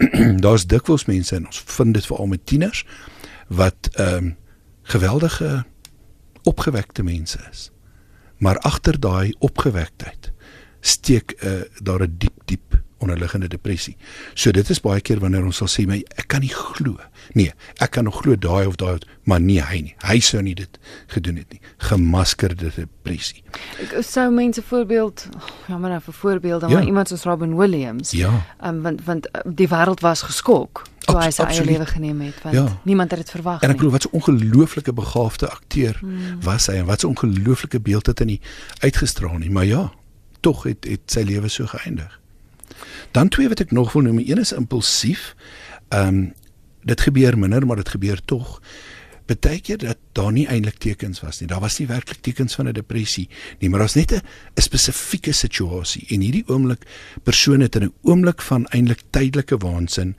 [0.44, 2.86] Daar's dikwels mense en ons vind dit veral met tieners
[3.48, 4.36] wat ehm um,
[4.82, 5.64] geweldige
[6.44, 7.70] opgewekte mense is.
[8.38, 10.32] Maar agter daai opgewektheid
[10.80, 13.96] steek uh, daar 'n diep diep onderliggende depressie.
[14.34, 16.96] So dit is baie keer wanneer ons sal sê my ek kan nie glo.
[17.38, 17.52] Nee,
[17.84, 19.94] ek kan nog glo daai of daai, maar nie hy nie.
[20.04, 20.78] Hy sou nie dit
[21.14, 21.60] gedoen het nie.
[21.88, 23.42] Gemaskerde depressie.
[23.84, 26.74] Ek sou mense voorbeeld, oh, ja maar nou vir voorbeelde, Ja.
[26.78, 28.10] maar iemand soos Robin Williams.
[28.10, 28.32] Ja.
[28.64, 32.38] Um, want want uh, die wêreld was geskok toe hy sy eie lewe geneem het
[32.42, 32.64] want Ja.
[32.88, 33.76] niemand het dit verwag En ek nie.
[33.76, 36.40] bedoel wat so ongelooflike begaafde akteur mm.
[36.42, 38.40] was hy en wat so ongelooflike beeld het hy nie
[38.80, 39.90] uitgestraal nie, maar ja,
[40.40, 42.20] tog het het sy lewe so geëindig.
[43.14, 45.34] Dan twee wat ek nog wil noem, een is impulsief.
[45.88, 46.32] Ehm um,
[46.82, 48.62] dit gebeur minder, maar dit gebeur tog.
[49.24, 51.48] Partykeer dat daar nie eintlik tekens was nie.
[51.48, 54.20] Daar was nie werklik tekens van 'n depressie nie, maar daar's net 'n
[54.60, 56.82] spesifieke situasie en hierdie oomblik
[57.22, 60.16] persoon het in 'n oomblik van eintlik tydelike waansin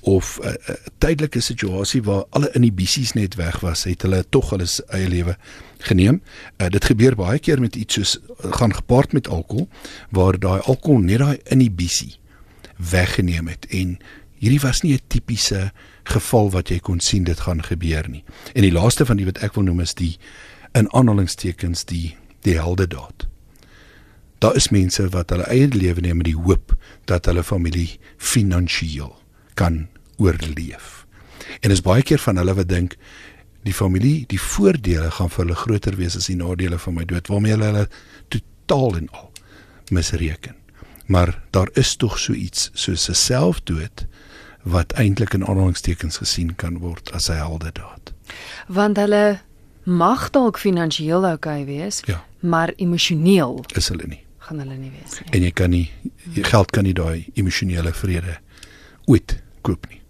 [0.00, 4.50] of 'n uh, uh, tydelike situasie waar alle inhibisies net weg was, het hulle tog
[4.50, 5.36] hulle eie lewe
[5.78, 6.22] geneem.
[6.56, 9.68] Uh, dit gebeur baie keer met iets soos gaan gepaard met alkohol
[10.10, 12.18] waar daai alkohol net daai inhibisie
[12.76, 13.98] weggeneem het en
[14.38, 15.72] hierdie was nie 'n tipiese
[16.04, 18.24] geval wat jy kon sien dit gaan gebeur nie.
[18.54, 20.18] En die laaste van die wat ek wil noem is die
[20.72, 23.28] in aanhalingstekens die die heldedaad.
[24.38, 29.14] Daar is mense wat hulle eie lewe neem met die hoop dat hulle familie finansiëel
[29.54, 31.06] kan oorleef.
[31.60, 32.96] En is baie keer van hulle wat dink
[33.64, 37.30] die familie, die voordele gaan vir hulle groter wees as die nadele van my dood
[37.32, 37.86] waarmee hulle hulle
[38.28, 39.30] totaal en al
[39.90, 40.63] misreken.
[41.06, 44.06] Maar daar is tog so iets soos 'n selfdood
[44.62, 48.12] wat eintlik in aanhalingstekens gesien kan word as 'n heldedaad.
[48.68, 49.38] Want hulle
[49.84, 52.24] mag dalk finansiëel oukei wees, Ja.
[52.40, 54.22] maar emosioneel Is hulle nie.
[54.38, 55.30] gaan hulle nie wees nie.
[55.30, 55.90] En jy kan nie
[56.32, 58.38] jy geld kan nie daai emosionele vrede
[59.04, 60.00] ooit koop nie.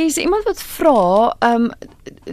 [0.00, 1.70] Hier is iemand wat vra, ehm um,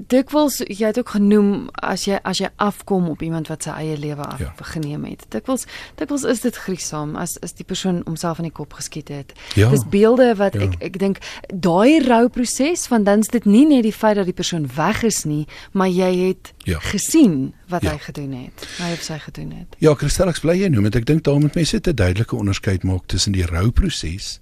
[0.07, 3.97] dikwels jy het ook genoem as jy as jy afkom op iemand wat sy eie
[3.99, 4.53] lewe Ja.
[4.59, 5.25] afgeneem het.
[5.33, 5.65] Dikwels
[5.99, 9.33] dikwels is dit griesaam as as die persoon homself in die kop geskiet het.
[9.59, 9.69] Ja.
[9.69, 10.61] Dis beelde wat Ja.
[10.61, 11.17] ek ek dink
[11.53, 15.23] daai rouproses want dan is dit nie net die feit dat die persoon weg is
[15.25, 16.79] nie, maar jy het Ja.
[16.79, 17.91] gesien wat Ja.
[17.91, 18.67] hy gedoen het.
[18.77, 19.75] Hy of sy gedoen het.
[19.79, 20.95] Ja, Christel, ek bly jy noem dit.
[20.95, 24.39] Ek dink daar moet mense 'n duidelike onderskeid maak tussen die rouproses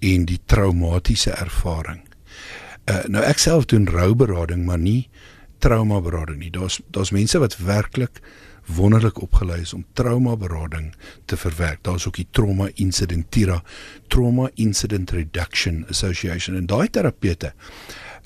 [0.00, 2.00] en die traumatiese ervaring.
[2.90, 5.10] Uh nou ek self doen rouberading, maar nie
[5.62, 6.50] traumaberading nie.
[6.50, 8.20] Daar's daar's mense wat werklik
[8.66, 11.82] wonderlik opgelei is om traumaberading te verwerk.
[11.82, 13.62] Daar's ook die Trauma Incident TIRA,
[14.08, 17.52] Trauma Incident Reduction Association en daai terapeute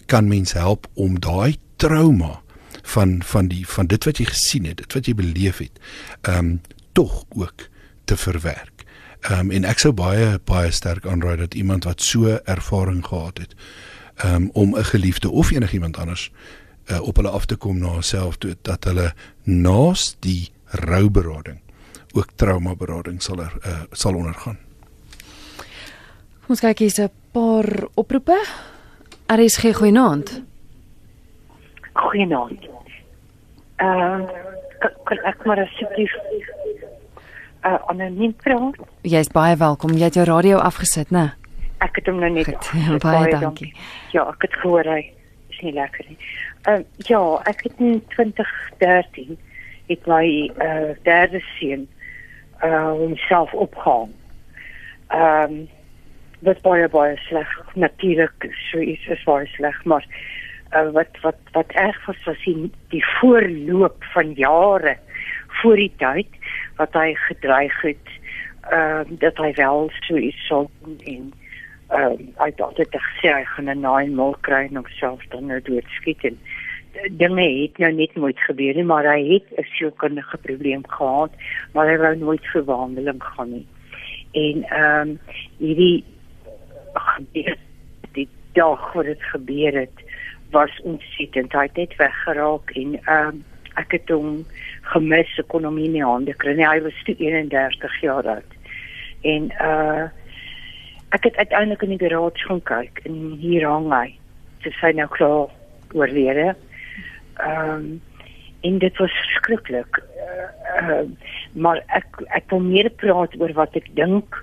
[0.07, 2.41] kan mense help om daai trauma
[2.83, 5.81] van van die van dit wat jy gesien het, dit wat jy beleef het,
[6.23, 6.61] ehm um,
[6.93, 7.69] tog ook
[8.05, 8.85] te verwerk.
[9.21, 13.39] Ehm um, en ek sou baie baie sterk aanraai dat iemand wat so ervaring gehad
[13.39, 13.57] het,
[14.25, 16.31] um, om 'n geliefde of enigiemand anders
[16.91, 21.61] uh, op hulle af te kom na hulself toe dat hulle naas die rouberading
[22.13, 24.59] ook traumaberading sal er, uh, sal ondergaan.
[26.41, 28.39] Kom ons kyk hier's 'n paar oproepe.
[29.27, 30.43] RSG goeienaand.
[31.93, 32.69] Goeienaand.
[33.77, 34.29] Ehm uh,
[34.79, 36.13] kan, kan ek maar asseblief
[37.67, 38.77] uh anoniem praat?
[39.03, 39.93] Jy's baie welkom.
[39.93, 41.35] Jy het jou radio afgesit, né?
[41.85, 43.73] Ek het hom nou net Goed, baie dankie.
[44.13, 45.03] Ja, ek het gehoor hy
[45.53, 46.19] is nie lekker nie.
[46.67, 49.37] Ehm uh, ja, ek het in 2013
[49.87, 51.87] het my uh, derde seun
[52.65, 54.09] uh homself opgehaal.
[55.09, 55.67] Ehm um,
[56.45, 60.05] wat baie baie sleg natuurlik so iets is baie sleg maar
[60.75, 64.97] uh, wat wat wat erg was was die, die voorloop van jare
[65.63, 66.39] voor die tyd
[66.77, 68.15] wat hy gedreig het
[68.71, 71.33] ehm uh, dat hy wel so iets sou en
[71.89, 75.47] ehm um, hy het dit gesê hy gaan 'n nine mil kry en homself dan
[75.47, 76.39] nou doodskiet en
[77.11, 81.33] dinge het nou net nooit gebeur nie maar hy het 'n sielkundige probleem gehad
[81.75, 83.67] maar hy wou nooit vir wandeling gaan nie.
[84.33, 85.19] En ehm um,
[85.59, 86.05] hierdie
[86.95, 87.57] gebeur
[88.13, 90.05] die dag wat dit gebeur het
[90.51, 91.53] was ontsettend.
[91.53, 93.45] Hy het net weggeraak en ehm um,
[93.77, 94.45] ek het hom
[94.83, 96.67] gemis ek kon hom nie in die hande kry nie.
[96.67, 98.53] Hy was 31 jaar oud.
[99.23, 100.07] En uh
[101.17, 104.09] ek het uiteindelik in die garage gaan kyk en hier hang hy
[104.65, 105.49] sy sê nou klaar
[105.95, 107.89] oorlede ehm um,
[108.67, 110.47] en dit was skrikkelik uh,
[110.83, 111.03] uh,
[111.55, 114.41] maar ek ek wil meer praat oor wat ek dink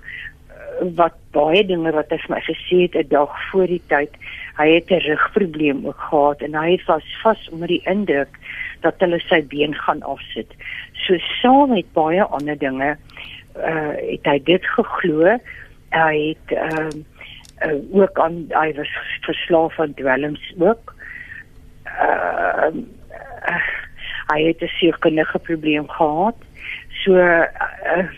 [0.80, 4.10] wat baie dinge wat hy vir my gesê het 'n dag voor die tyd.
[4.58, 8.28] Hy het 'n rugprobleem ook gehad en hy was vas onder die indruk
[8.80, 10.50] dat hulle sy been gaan afsit.
[10.92, 12.96] So saam met baie ander dinge
[13.56, 15.38] uh het hy dit geglo.
[15.94, 16.98] Hy het ehm
[17.62, 20.94] uh, uh, ook aan hy was verslaaf aan dwelms ook.
[21.84, 23.72] Ehm uh, uh,
[24.32, 26.36] hy het 'n sielkundige probleem gehad.
[26.88, 28.08] So uh,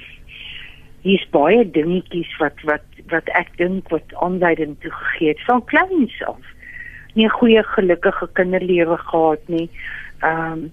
[1.03, 6.23] hier's baie dingetjies wat wat wat ek dink wat aanleiding toe gegee het van kleins
[6.25, 6.43] af.
[7.15, 9.71] Nie 'n goeie gelukkige kinderlewe gehad nie.
[10.21, 10.73] Ehm um,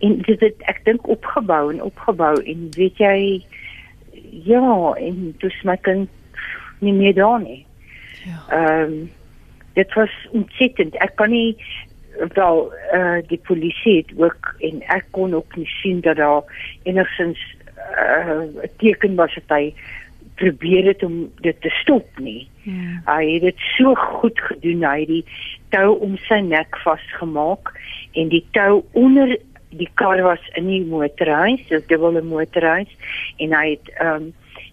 [0.00, 3.44] en dit het ek dink opgebou en opgebou en weet jy
[4.44, 6.08] ja, en dis my kind
[6.80, 7.66] nie meer daar nie.
[8.24, 8.44] Ja.
[8.48, 9.10] Ehm um,
[9.72, 10.96] dit was ontsettend.
[10.98, 11.56] Ek kan nie
[12.34, 16.42] wel uh, die polisie het ook en ek kon ook nie sien dat daar
[16.82, 17.40] enigsins
[17.78, 19.74] uh, teken was dat hy
[20.34, 22.48] probeer het om dit te stop nie.
[22.62, 23.00] Ja.
[23.14, 24.84] Hy het dit so goed gedoen.
[24.84, 25.24] Hy het die
[25.68, 27.72] tou om sy nek vasgemaak
[28.18, 29.36] en die tou onder
[29.70, 32.90] die kar was in die motorhuis, so dubbele motorhuis
[33.38, 34.30] en hy het ehm um,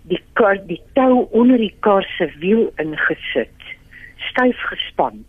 [0.07, 3.71] die kar die tou onder die kar se wiel ingesit,
[4.31, 5.25] styf gespan.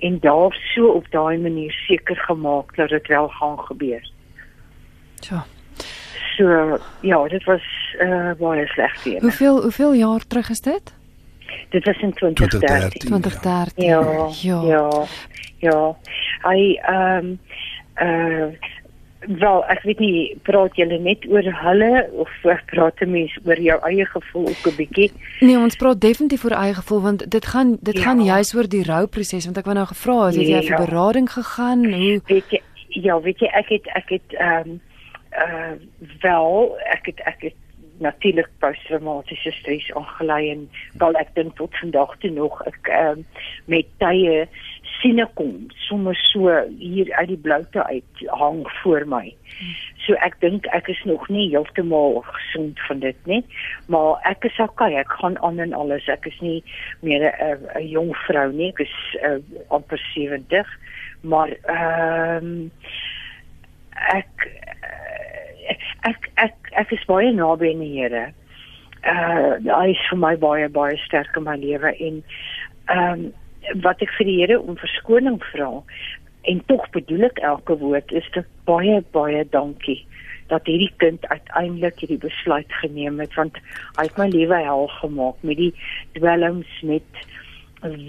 [0.00, 4.10] En daar so op daai manier seker gemaak dat dit wel gaan gebeur.
[5.20, 5.44] Ja.
[6.36, 7.62] So ja, dit was
[8.00, 9.20] uh baie sleg vir my.
[9.20, 10.94] Hoeveel hoeveel jaar terug is dit?
[11.68, 13.00] Dit was in 2013.
[13.00, 13.84] 2013.
[13.84, 14.28] Ja.
[14.40, 14.62] Ja.
[14.62, 15.06] Ja.
[15.58, 15.96] ja.
[16.48, 17.40] Hy ehm um,
[18.00, 18.52] uh
[19.38, 22.30] wel, ek weet nie praat julle net oor hulle of
[22.66, 25.12] praat 'n mens oor jou eie gevoel ook 'n bietjie?
[25.40, 28.02] Nee, ons praat definitief oor eie gevoel want dit gaan dit ja.
[28.02, 30.62] gaan juis oor die rouproses want ek wou nou gevra het, het jy ja.
[30.62, 31.84] vir berading gegaan?
[31.92, 34.80] Hoe weet jy Ja, weet jy ek het ek het ehm um,
[35.30, 35.74] uh
[36.22, 37.58] wel ek het ek het
[38.00, 43.26] natuurlik posttraumatiese stres aangelei en wel ek dink tot vandag toe nog ek um,
[43.64, 44.48] met tye
[45.00, 49.24] sien ek kom sommer so hier uit die bloute uit hang voor my.
[50.04, 53.40] So ek dink ek is nog nie heeltemal gesond van dit nie,
[53.92, 56.08] maar ek is okay, ek gaan aan en alles.
[56.08, 56.60] Ek is nie
[57.00, 60.68] meer 'n jong vrou nie, ek is uh, amper 70,
[61.22, 62.70] maar ehm um,
[64.14, 64.48] ek
[66.08, 68.32] ek ek ek is baie naby aan die Here.
[69.04, 72.24] Uh hy is vir my baie baie sterk in my lewe en
[72.88, 73.28] ehm um,
[73.84, 75.70] wat ek vir die Here om verskoning vra
[76.50, 80.00] en tog bedoel ek elke woord is dit baie baie dankie
[80.50, 83.58] dat hierdie kind uiteindelik hierdie besluit geneem het want
[83.98, 85.74] hy het my lewe hel gemaak met die
[86.16, 87.26] dwelms met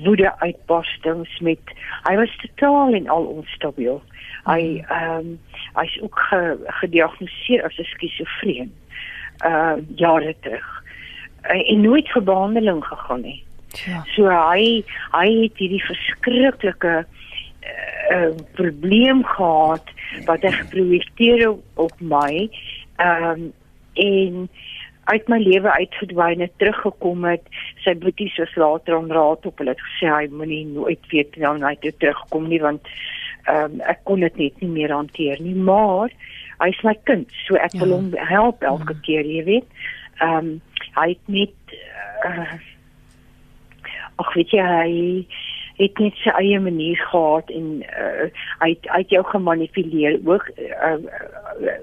[0.06, 1.74] woede uitbarstings met
[2.08, 4.02] hy was totaal en al onstabiel.
[4.46, 5.40] Hy ehm um,
[5.78, 6.42] hy's ook ge,
[6.82, 8.74] gediagnoseer as 'n skizofreen.
[9.46, 10.84] Uh, jare terug.
[11.44, 13.44] Uh, en nooit vir behandeling gegaan nie.
[13.86, 14.04] Ja.
[14.16, 19.94] So hy hy het hierdie verskriklike uh, probleem gehad
[20.28, 22.50] wat hy geprojekteer op, my
[22.98, 23.50] ehm um,
[24.02, 24.46] en
[25.12, 27.48] uit my lewe uitgedwyn het teruggekom het
[27.84, 31.74] sy boeties was later aan raad op hulle het gesê hy moenie nooit weer na
[31.74, 32.88] hy terugkom nie want
[33.50, 36.14] ehm um, ek kon dit net nie meer hanteer nie maar
[36.62, 37.84] hy is my kind so ek ja.
[37.84, 39.04] wil hom help elke ja.
[39.08, 39.68] keer jy weet
[40.22, 40.52] ehm um,
[40.96, 41.76] hy het net
[42.28, 42.56] uh,
[44.22, 44.92] ag weet jy hy
[45.82, 48.28] het net sy eie manier gehad en uh,
[48.62, 50.98] hy het uit jou gemanipuleer ook uh,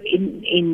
[0.03, 0.69] in in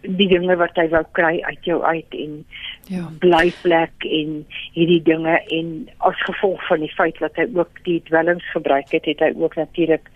[0.00, 2.44] die dinge wat hy wou kry uit jou uit en
[2.90, 3.04] Ja.
[3.22, 4.30] blyplek en
[4.74, 5.68] hierdie dinge en
[6.08, 9.54] as gevolg van die feit dat hy ook die dwelms gebruik het, het hy ook
[9.54, 10.08] natuurlik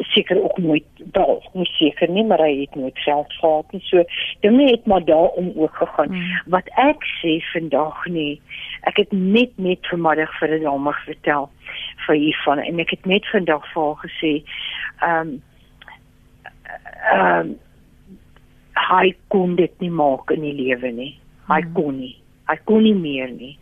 [0.00, 3.80] seker ook nooit wel, nie seker nie, maar hy het nooit geld gehad nie.
[3.84, 4.04] So
[4.40, 6.10] dinge het maar daarom ook gegaan.
[6.10, 6.40] Mm.
[6.46, 8.40] Wat ek sê vandag nie,
[8.80, 11.50] ek het net net vanmiddag vir 'n dame vertel
[12.06, 14.42] vir hiervan en ek het net vandag vir haar gesê,
[15.00, 15.42] ehm um,
[17.12, 17.58] ehm um,
[18.88, 21.18] hy kon dit nie maak in die lewe nie.
[21.48, 21.72] Hy Hmm.
[21.72, 22.16] kon nie.
[22.48, 23.58] Hy kon nie meer nie.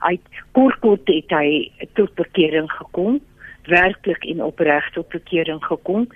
[0.00, 0.18] Hy
[0.52, 3.20] kort kort het hy tot bekering gekom,
[3.66, 6.06] werklik en opreg tot bekering gekom.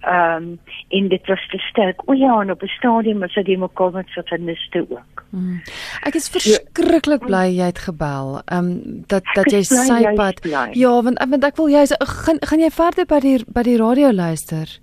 [0.00, 2.02] Ehm um, en dit was te sterk.
[2.08, 5.24] O ja, en op 'n stadium was dit mekaar met sataniste ook.
[5.30, 5.60] Mm.
[6.02, 8.40] Ek is verskriklik bly jy het gebel.
[8.44, 10.40] Ehm um, dat dat jy sy pad.
[10.72, 14.12] Ja, want want ek wil jy gaan gaan jy verder by die by die radio
[14.12, 14.78] luister.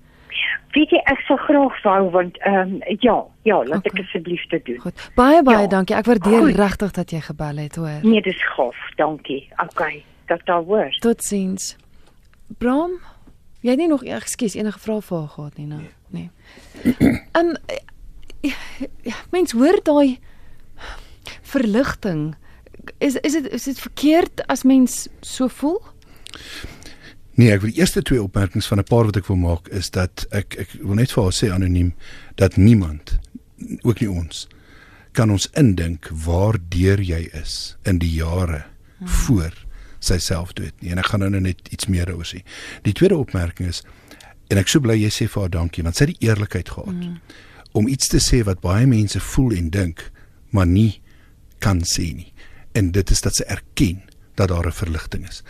[0.74, 3.92] Weet jy, ek sou graag wou want ehm um, ja, ja, laat Okay.
[3.94, 4.80] ek asseblief dit doen.
[4.80, 5.12] Goed.
[5.16, 5.68] Baie baie Ja.
[5.68, 5.96] dankie.
[5.96, 8.00] Ek waardeer regtig dat jy gebel het, hoor.
[8.02, 8.76] Nee, dis gaaf.
[8.96, 9.48] Dankie.
[9.64, 10.04] Okay.
[10.28, 11.00] Dat daar word.
[11.02, 11.78] Totsiens.
[12.58, 12.98] Bram,
[13.62, 15.82] jy het nie nog ekskuus enige vrae vir haar gehad nie, nou?
[16.14, 16.30] Nee.
[17.38, 17.56] Ehm um,
[19.04, 20.20] ja, mens hoor daai
[21.42, 22.36] verligting.
[22.98, 25.80] Is is dit is dit verkeerd as mens so voel?
[27.34, 29.90] Nee, ek wil die eerste twee opmerkings van 'n paar wat ek wil maak is
[29.90, 31.94] dat ek ek wil net vir haar sê anoniem
[32.36, 33.20] dat niemand
[33.82, 34.48] ook nie ons
[35.12, 38.66] kan ons indink waar deur jy is in die jare
[38.98, 39.08] hmm.
[39.08, 39.54] voor
[40.04, 40.92] sy selfdood nie.
[40.92, 42.44] En ek gaan nou net iets meer daaroor sê.
[42.84, 43.84] Die tweede opmerking is
[44.52, 46.94] en ek sou bly jy sê vir haar dankie want sy het die eerlikheid gehad
[46.94, 47.20] hmm.
[47.74, 50.04] om iets te sê wat baie mense voel en dink
[50.54, 51.02] maar nie
[51.64, 52.34] kan sê nie.
[52.78, 54.04] En dit is dat sy erken
[54.36, 55.44] dat daar 'n verligting is.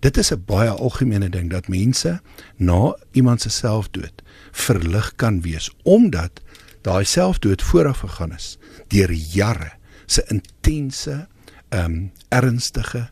[0.00, 2.20] Dit is 'n baie algemene ding dat mense
[2.56, 6.40] na iemand se selfdood verlig kan wees omdat
[6.82, 8.58] daai selfdood vooraf gegaan is
[8.88, 9.72] deur jare
[10.06, 11.28] se intense
[11.68, 13.10] ehm um, ernstige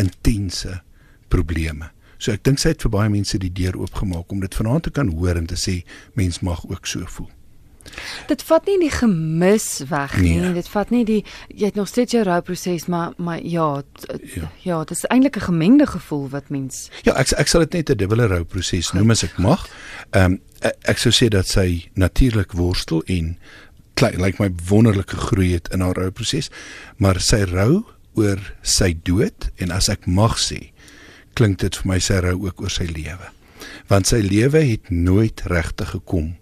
[0.00, 0.80] intense
[1.32, 1.90] probleme.
[2.20, 4.90] So ek dink sy het vir baie mense die deur oopgemaak om dit vanaand te
[4.96, 5.80] kan hoor en te sê
[6.18, 7.30] mens mag ook so voel.
[8.28, 10.34] Dit vat nie die gemis weg nie.
[10.38, 10.52] Nee.
[10.58, 14.42] Dit vat nie die jy het nog steeds jou rouproses, maar maar ja, t- Ja.
[14.42, 17.72] ja, ja dit is eintlik 'n gemengde gevoel wat mens Ja, ek ek sal dit
[17.72, 19.66] net 'n dubbele rouproses noem as ek mag.
[20.12, 23.36] Ehm um, ek, ek sou sê dat sy natuurlik worstel en
[24.00, 26.50] lyk like my wonderlike groei het in haar rouproses,
[26.96, 30.72] maar sy rou oor sy dood en as ek mag sê,
[31.34, 33.30] klink dit vir my sy rou ook oor sy lewe.
[33.88, 36.34] Want sy lewe het nooit regtig gekom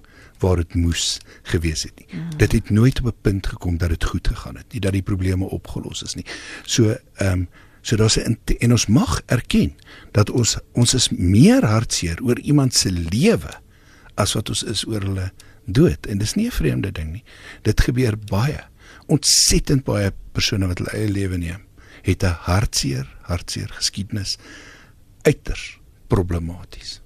[0.43, 1.19] waar dit moes
[1.51, 2.09] gewees het nie.
[2.13, 2.37] Mm.
[2.39, 5.03] Dit het nooit op 'n punt gekom dat dit goed gegaan het nie, dat die
[5.03, 6.25] probleme opgelos is nie.
[6.65, 7.49] So ehm um,
[7.83, 9.75] so daar's 'n en ons mag erken
[10.13, 13.61] dat ons ons is meer hartseer oor iemand se lewe
[14.15, 15.33] as wat ons is oor hulle
[15.65, 17.25] dood en dis nie 'n vreemde ding nie.
[17.63, 18.61] Dit gebeur baie.
[19.07, 21.63] Ontsettend baie persone wat hulle eie lewe neem,
[22.07, 24.39] het 'n hartseer, hartseer geskiedenis
[25.27, 27.01] uiters problematies.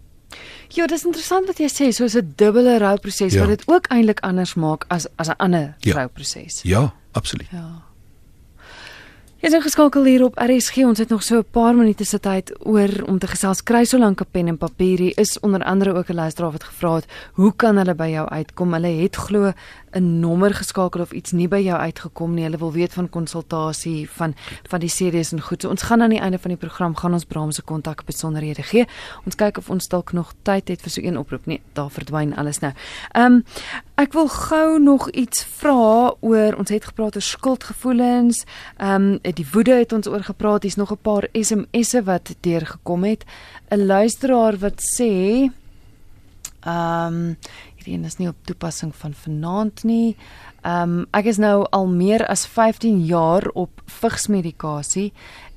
[0.72, 3.40] Ja, dis interessant wat jy sê, soos 'n dubbele rouproses Ja.
[3.40, 5.94] wat dit ook eintlik anders maak as as 'n ander Ja.
[5.94, 6.62] rouproses.
[6.62, 7.48] Ja, absoluut.
[7.50, 7.82] Ja.
[9.42, 10.76] Jy is ingeskakel hier op RSG.
[10.86, 13.62] Ons het nog so 'n paar minute se tyd oor om te gesels.
[13.62, 14.98] Kry so lank 'n pen en papier.
[14.98, 18.28] Hier is onder andere ook 'n luisteraar wat gevra het, "Hoe kan hulle by jou
[18.28, 19.52] uitkom?" Hulle het glo
[19.92, 22.44] 'n nommer geskakel of iets nie by jou uitgekom nie.
[22.44, 24.34] Hulle wil weet van konsultasie van
[24.68, 25.62] van die series en goed.
[25.62, 28.62] So ons gaan aan die einde van die program gaan ons Bram se kontak besonderhede
[28.62, 28.86] gee.
[29.24, 31.46] Ons kyk of ons dalk nog tyd het vir so een oproep.
[31.46, 32.72] Nee, daar verdwyn alles nou.
[33.12, 33.44] Ehm um,
[33.94, 38.44] ek wil gou nog iets vra oor ons het gepraat oor skuldgevoelens.
[38.76, 40.62] Ehm um, die woede het ons oor gepraat.
[40.62, 43.24] Hier's nog 'n paar SMS'e wat deurgekom het.
[43.70, 45.50] 'n Luisteraar wat sê
[46.62, 47.36] ehm um,
[47.82, 50.16] hierdie een is nie op toepassing van vanaand nie.
[50.62, 55.12] Ehm um, ek is nou al meer as 15 jaar op vigsmedikasie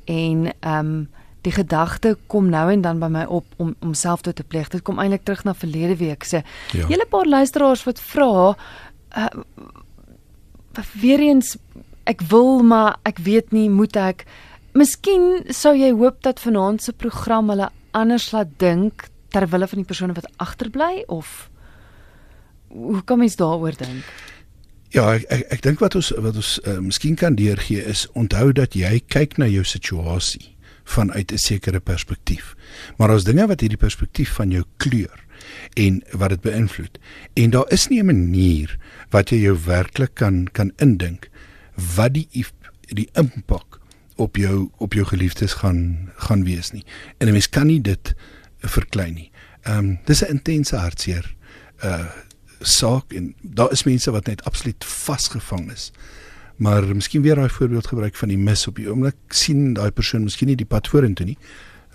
[0.05, 1.07] en ehm um,
[1.45, 4.69] die gedagte kom nou en dan by my op om om selfdood te pleeg.
[4.69, 6.41] Dit kom eintlik terug na verlede week se.
[6.71, 6.87] Ja.
[6.87, 8.55] Hele paar luisteraars wat vra
[9.17, 9.25] uh,
[10.93, 11.57] weer eens
[12.03, 14.25] ek wil maar ek weet nie moet ek
[14.75, 19.79] Miskien sou jy hoop dat vanaand se program hulle anders laat dink ter wille van
[19.79, 21.49] die persone wat agterbly of
[22.75, 24.03] hoe kan mens daaroor dink?
[24.95, 28.51] Ja, ek ek, ek dink wat ons wat ons uh, miskien kan deurgee is onthou
[28.55, 30.55] dat jy kyk na jou situasie
[30.85, 32.55] vanuit 'n sekere perspektief.
[32.97, 35.23] Maar daar's dinge wat hierdie perspektief van jou kleur
[35.73, 36.99] en wat dit beïnvloed.
[37.33, 38.77] En daar is nie 'n manier
[39.09, 41.29] wat jy jou werklik kan kan indink
[41.95, 42.45] wat die
[42.87, 43.79] die impak
[44.15, 46.85] op jou op jou geliefdes gaan gaan wees nie.
[47.17, 48.13] En 'n mens kan nie dit
[48.59, 49.31] verklein nie.
[49.61, 51.35] Ehm um, dis 'n intense hartseer
[51.83, 52.05] uh
[52.65, 55.91] saak en daar is mense wat net absoluut vasgevang is.
[56.57, 60.23] Maar miskien weer daai voorbeeld gebruik van die mis op die oomblik sien daai persoon
[60.23, 61.37] miskien nie die pad vorentoe nie.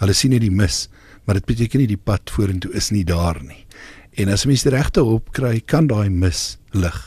[0.01, 0.89] Hulle sien net die mis,
[1.25, 3.65] maar dit beteken nie die pad vorentoe is nie daar nie.
[4.21, 6.99] En as mens die regte hulp kry, kan daai mis lig.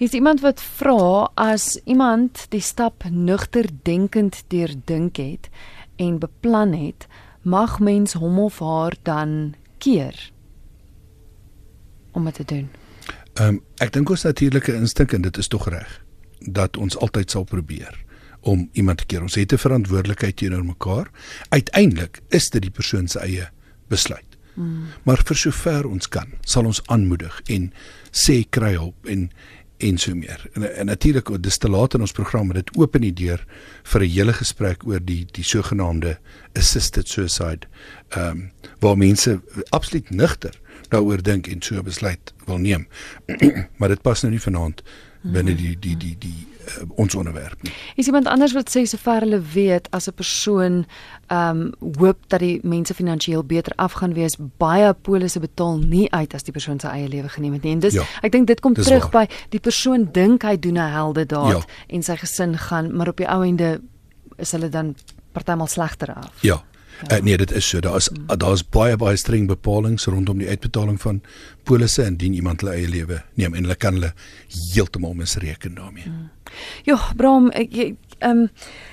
[0.00, 5.50] Is iemand wat vra as iemand die stap nugter denkend deurdink het
[6.00, 7.04] en beplan het,
[7.42, 10.16] mag mens hom of haar dan keer
[12.12, 12.68] om dit te doen.
[13.34, 16.00] Ehm um, ek dink ons natuurlike instink en dit is tog reg
[16.40, 18.04] dat ons altyd sal probeer
[18.40, 19.22] om iemand te keer.
[19.22, 21.10] Ons het 'n verantwoordelikheid teenoor mekaar.
[21.48, 23.48] Uiteindelik is dit die persoon se eie
[23.88, 24.30] besluit.
[24.54, 24.86] Hmm.
[25.02, 27.72] Maar vir sover ons kan, sal ons aanmoedig en
[28.10, 29.30] sê kry hulp en
[29.80, 30.50] en so meer.
[30.52, 33.44] En, en natuurlik dis te laat in ons program dit open die deur
[33.82, 36.18] vir 'n hele gesprek oor die die sogenaamde
[36.52, 37.66] assisted suicide.
[38.08, 38.50] Ehm um,
[38.80, 39.40] waar mense
[39.70, 40.60] absoluut nugter
[40.90, 42.88] daaroor dink en so besluit wil neem.
[43.78, 44.82] maar dit pas nou nie vanaand
[45.20, 47.72] binne die die die die uh, ons onderwerp nie.
[48.00, 50.86] Is iemand anders wat sê sover hulle weet as 'n persoon
[51.28, 56.10] ehm um, hoop dat die mense finansiëel beter af gaan wees, baie polisse betaal nie
[56.10, 57.72] uit as die persoon sy eie lewe geneem het nie.
[57.72, 59.26] En dis ja, ek dink dit kom terug waar.
[59.26, 61.62] by die persoon dink hy doen 'n helde daad ja.
[61.86, 63.80] en sy gesin gaan, maar op die ou ende
[64.38, 64.94] is hulle dan
[65.32, 66.32] partymal slegter af.
[66.40, 66.64] Ja.
[67.08, 67.16] Ja.
[67.16, 67.80] Uh, nee, dit is so.
[67.80, 68.38] Daar is mm.
[68.38, 71.22] daar is baie baie streng bepalinge rondom die uitbetaling van
[71.62, 74.12] polisse indien iemand hulle eie lewe neem en hulle kan hulle
[74.74, 76.08] heeltemal misreken daarmee.
[76.08, 76.30] Mm.
[76.84, 77.74] Ja, Bram, ek
[78.20, 78.48] ehm um,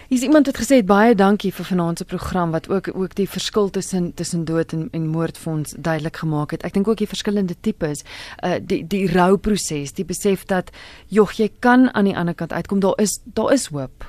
[0.07, 3.69] is iemand het gesê baie dankie vir vanaand se program wat ook ook die verskil
[3.69, 6.63] tussen tussen dood en en moord vir ons duidelik gemaak het.
[6.63, 8.03] Ek dink ook die verskillende tipes,
[8.43, 10.71] uh die die rouproses, die besef dat
[11.07, 12.79] jog jy kan aan die ander kant uitkom.
[12.79, 14.07] Daar is daar is hoop.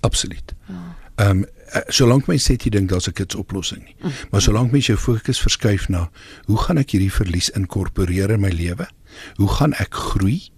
[0.00, 0.54] Absoluut.
[0.66, 0.82] Ja.
[1.14, 1.46] Ehm um,
[1.88, 3.96] solank mens sê jy dink daar's 'n kitsoplossing nie.
[4.02, 4.12] Mm.
[4.30, 6.10] Maar solank mens jou fokus verskuif na
[6.46, 8.86] hoe gaan ek hierdie verlies inkorporeer in my lewe?
[9.36, 10.50] Hoe gaan ek groei?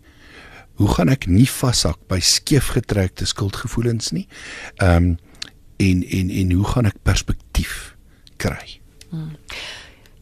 [0.75, 4.29] Hoe gaan ek nie vashak by skeefgetrekte skuldgevoelens nie?
[4.77, 5.19] Ehm um,
[5.77, 7.97] en en en hoe gaan ek perspektief
[8.37, 8.81] kry?
[9.11, 9.37] Mm.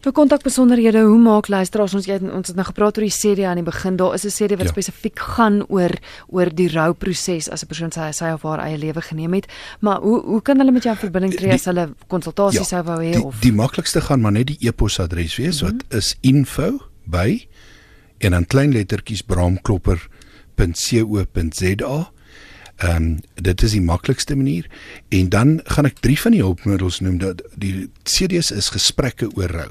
[0.03, 3.61] Vir kontakbesonderhede, hoe maak luisteraars ons jy, ons het nou gepraat oor die serie aan
[3.61, 3.95] die begin.
[3.95, 4.71] Daar is 'n serie wat ja.
[4.71, 5.91] spesifiek gaan oor
[6.27, 9.47] oor die rouproses as 'n persoon sy sy of haar eie lewe geneem het.
[9.79, 12.83] Maar hoe hoe kan hulle met jou in verbinding tree as hulle konsultasie ja, sou
[12.83, 15.77] wou hê of Die, die maklikste gaan maar net die e-posadres wees mm -hmm.
[15.77, 17.47] wat is info by
[18.17, 22.11] en dan klein lettertjies braamklopper.co.za
[22.83, 24.67] Ehm um, dit is die maklikste manier
[25.09, 29.51] en dan gaan ek drie van die hulpmiddels noem dat die CD's is gesprekke oor
[29.55, 29.69] rou.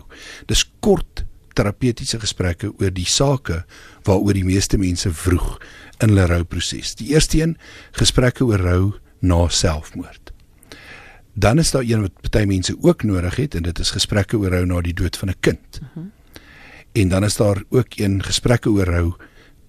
[0.48, 3.62] Dis kort terapeutiese gesprekke oor die sake
[4.08, 5.58] waaroor die meeste mense vroeg
[6.00, 6.94] in hulle rouproses.
[6.96, 7.56] Die eerste een
[8.00, 10.32] gesprekke oor rou na selfmoord.
[11.34, 14.56] Dan is daar een wat baie mense ook nodig het en dit is gesprekke oor
[14.56, 15.80] rou na die dood van 'n kind.
[15.82, 16.00] Uh mhm.
[16.00, 16.10] -huh.
[16.92, 19.12] En dan is daar ook een gesprekke oor rou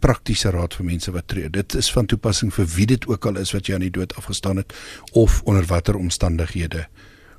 [0.04, 1.49] praktiese raad vir mense wat tree.
[1.49, 4.16] Dit is van toepassing vir wie dit ook al is wat jy aan die dood
[4.20, 4.70] afgestaan het
[5.12, 6.82] of onder watter omstandighede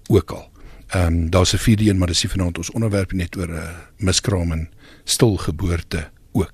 [0.09, 0.51] ook al.
[0.89, 3.62] Ehm um, daar's 'n vierde een maar dis vanaand ons onderwerp net oor 'n uh,
[3.62, 4.71] eh, miskraam en
[5.05, 6.53] stilgeboorte ook.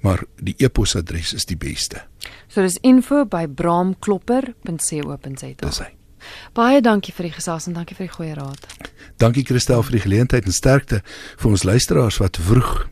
[0.00, 2.02] Maar die e-posadres is die beste.
[2.48, 5.52] So dis info@braamklopper.co.za.
[5.56, 5.88] Dis hy.
[6.52, 8.66] Baie dankie vir die gesels en dankie vir die goeie raad.
[9.16, 11.02] Dankie Christel vir die geleentheid en sterkte
[11.36, 12.91] vir ons luisteraars wat vroeg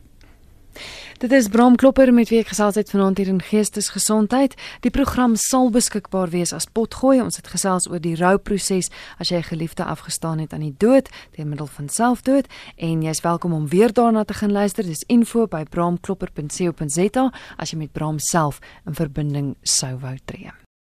[1.20, 4.54] Dit is Bram Klopper met wie ek gesels het vanaand hier in Geestesgesondheid.
[4.80, 7.18] Die program sal beskikbaar wees as potgooi.
[7.20, 8.88] Ons het gesels oor die rouproses
[9.20, 13.20] as jy 'n geliefde afgestaan het aan die dood deur middel van selfdood en jy's
[13.20, 14.84] welkom om weer daarna te gaan luister.
[14.84, 20.59] Dis info by bramklopper.co.za as jy met Bram self in verbinding sou wou tree.